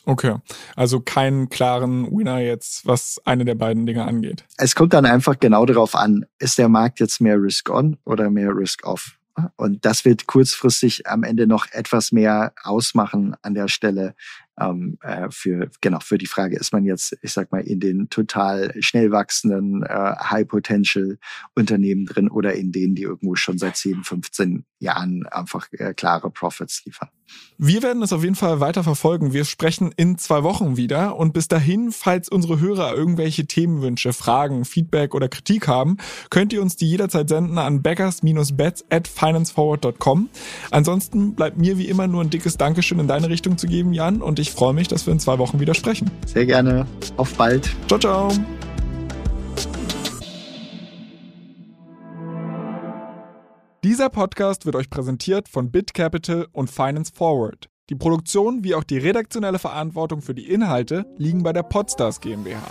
Okay, 0.06 0.36
also 0.78 1.02
keinen 1.02 1.50
klaren 1.50 2.10
Winner 2.16 2.40
jetzt, 2.40 2.88
was 2.88 3.20
eine 3.26 3.44
der 3.44 3.56
beiden 3.56 3.86
Dinge 3.86 4.06
angeht. 4.06 4.46
Es 4.56 4.74
kommt 4.74 4.94
dann 4.94 5.06
einfach 5.06 5.38
genau 5.38 5.66
darauf 5.66 5.96
an, 5.96 6.26
ist 6.40 6.58
der 6.58 6.70
Markt 6.70 7.02
jetzt 7.02 7.20
mehr 7.20 7.42
Risk-on 7.42 7.98
oder 8.06 8.30
mehr 8.30 8.56
Risk-off? 8.56 9.17
Und 9.56 9.86
das 9.86 10.06
wird 10.06 10.28
kurzfristig 10.28 11.08
am 11.08 11.24
Ende 11.24 11.48
noch 11.48 11.68
etwas 11.72 12.12
mehr 12.12 12.54
ausmachen 12.64 13.36
an 13.42 13.54
der 13.54 13.68
Stelle, 13.68 14.16
ähm, 14.60 14.98
äh, 15.02 15.28
für 15.30 15.70
genau 15.82 16.00
für 16.00 16.18
die 16.18 16.26
Frage, 16.26 16.58
ist 16.58 16.74
man 16.74 16.86
jetzt, 16.86 17.18
ich 17.22 17.34
sag 17.34 17.52
mal, 17.52 17.62
in 17.62 17.80
den 17.80 18.10
total 18.10 18.74
schnell 18.82 19.12
wachsenden 19.12 19.84
äh, 19.84 20.16
High 20.20 20.48
Potential 20.48 21.18
Unternehmen 21.56 22.06
drin 22.06 22.30
oder 22.30 22.54
in 22.54 22.72
denen, 22.72 22.96
die 22.96 23.04
irgendwo 23.04 23.36
schon 23.36 23.58
seit 23.58 23.78
10, 23.78 24.04
15 24.04 24.66
Jahren 24.80 25.26
einfach 25.28 25.68
äh, 25.72 25.94
klare 25.94 26.30
Profits 26.30 26.84
liefern. 26.86 27.10
Wir 27.58 27.82
werden 27.82 28.04
es 28.04 28.14
auf 28.14 28.24
jeden 28.24 28.36
Fall 28.36 28.60
weiter 28.60 28.84
verfolgen. 28.84 29.34
Wir 29.34 29.44
sprechen 29.44 29.92
in 29.98 30.18
zwei 30.18 30.44
Wochen 30.44 30.78
wieder. 30.78 31.18
Und 31.18 31.34
bis 31.34 31.48
dahin, 31.48 31.92
falls 31.92 32.30
unsere 32.30 32.60
Hörer 32.60 32.96
irgendwelche 32.96 33.46
Themenwünsche, 33.46 34.14
Fragen, 34.14 34.64
Feedback 34.64 35.16
oder 35.16 35.28
Kritik 35.28 35.68
haben, 35.68 35.98
könnt 36.30 36.54
ihr 36.54 36.62
uns 36.62 36.76
die 36.76 36.88
jederzeit 36.88 37.28
senden 37.28 37.58
an 37.58 37.82
backers-bets 37.82 38.86
at 38.90 39.08
financeforward.com. 39.08 40.30
Ansonsten 40.72 41.36
bleibt 41.36 41.58
mir 41.58 41.78
wie 41.78 41.88
immer 41.88 42.08
nur 42.08 42.24
ein 42.24 42.30
dickes 42.30 42.58
Dankeschön 42.58 43.00
in 43.00 43.08
deine 43.08 43.30
Richtung 43.30 43.58
zu 43.58 43.68
geben, 43.68 43.94
Jan. 43.94 44.22
Und 44.22 44.40
ich 44.40 44.47
freue 44.52 44.74
mich, 44.74 44.88
dass 44.88 45.06
wir 45.06 45.14
in 45.14 45.20
zwei 45.20 45.38
Wochen 45.40 45.60
wieder 45.60 45.74
sprechen. 45.74 46.12
Sehr 46.26 46.46
gerne. 46.46 46.86
Auf 47.18 47.34
bald. 47.36 47.70
Ciao, 47.88 48.00
ciao. 48.00 48.32
Dieser 53.84 54.10
Podcast 54.10 54.66
wird 54.66 54.76
euch 54.76 54.90
präsentiert 54.90 55.48
von 55.48 55.72
BitCapital 55.72 56.48
und 56.52 56.70
Finance 56.70 57.12
Forward. 57.16 57.70
Die 57.90 57.96
Produktion 57.96 58.64
wie 58.64 58.76
auch 58.76 58.84
die 58.84 58.98
redaktionelle 58.98 59.60
Verantwortung 59.60 60.22
für 60.22 60.36
die 60.36 60.52
Inhalte 60.52 61.06
liegen 61.18 61.44
bei 61.44 61.54
der 61.54 61.64
Podstars 61.64 62.20
GmbH. 62.20 62.62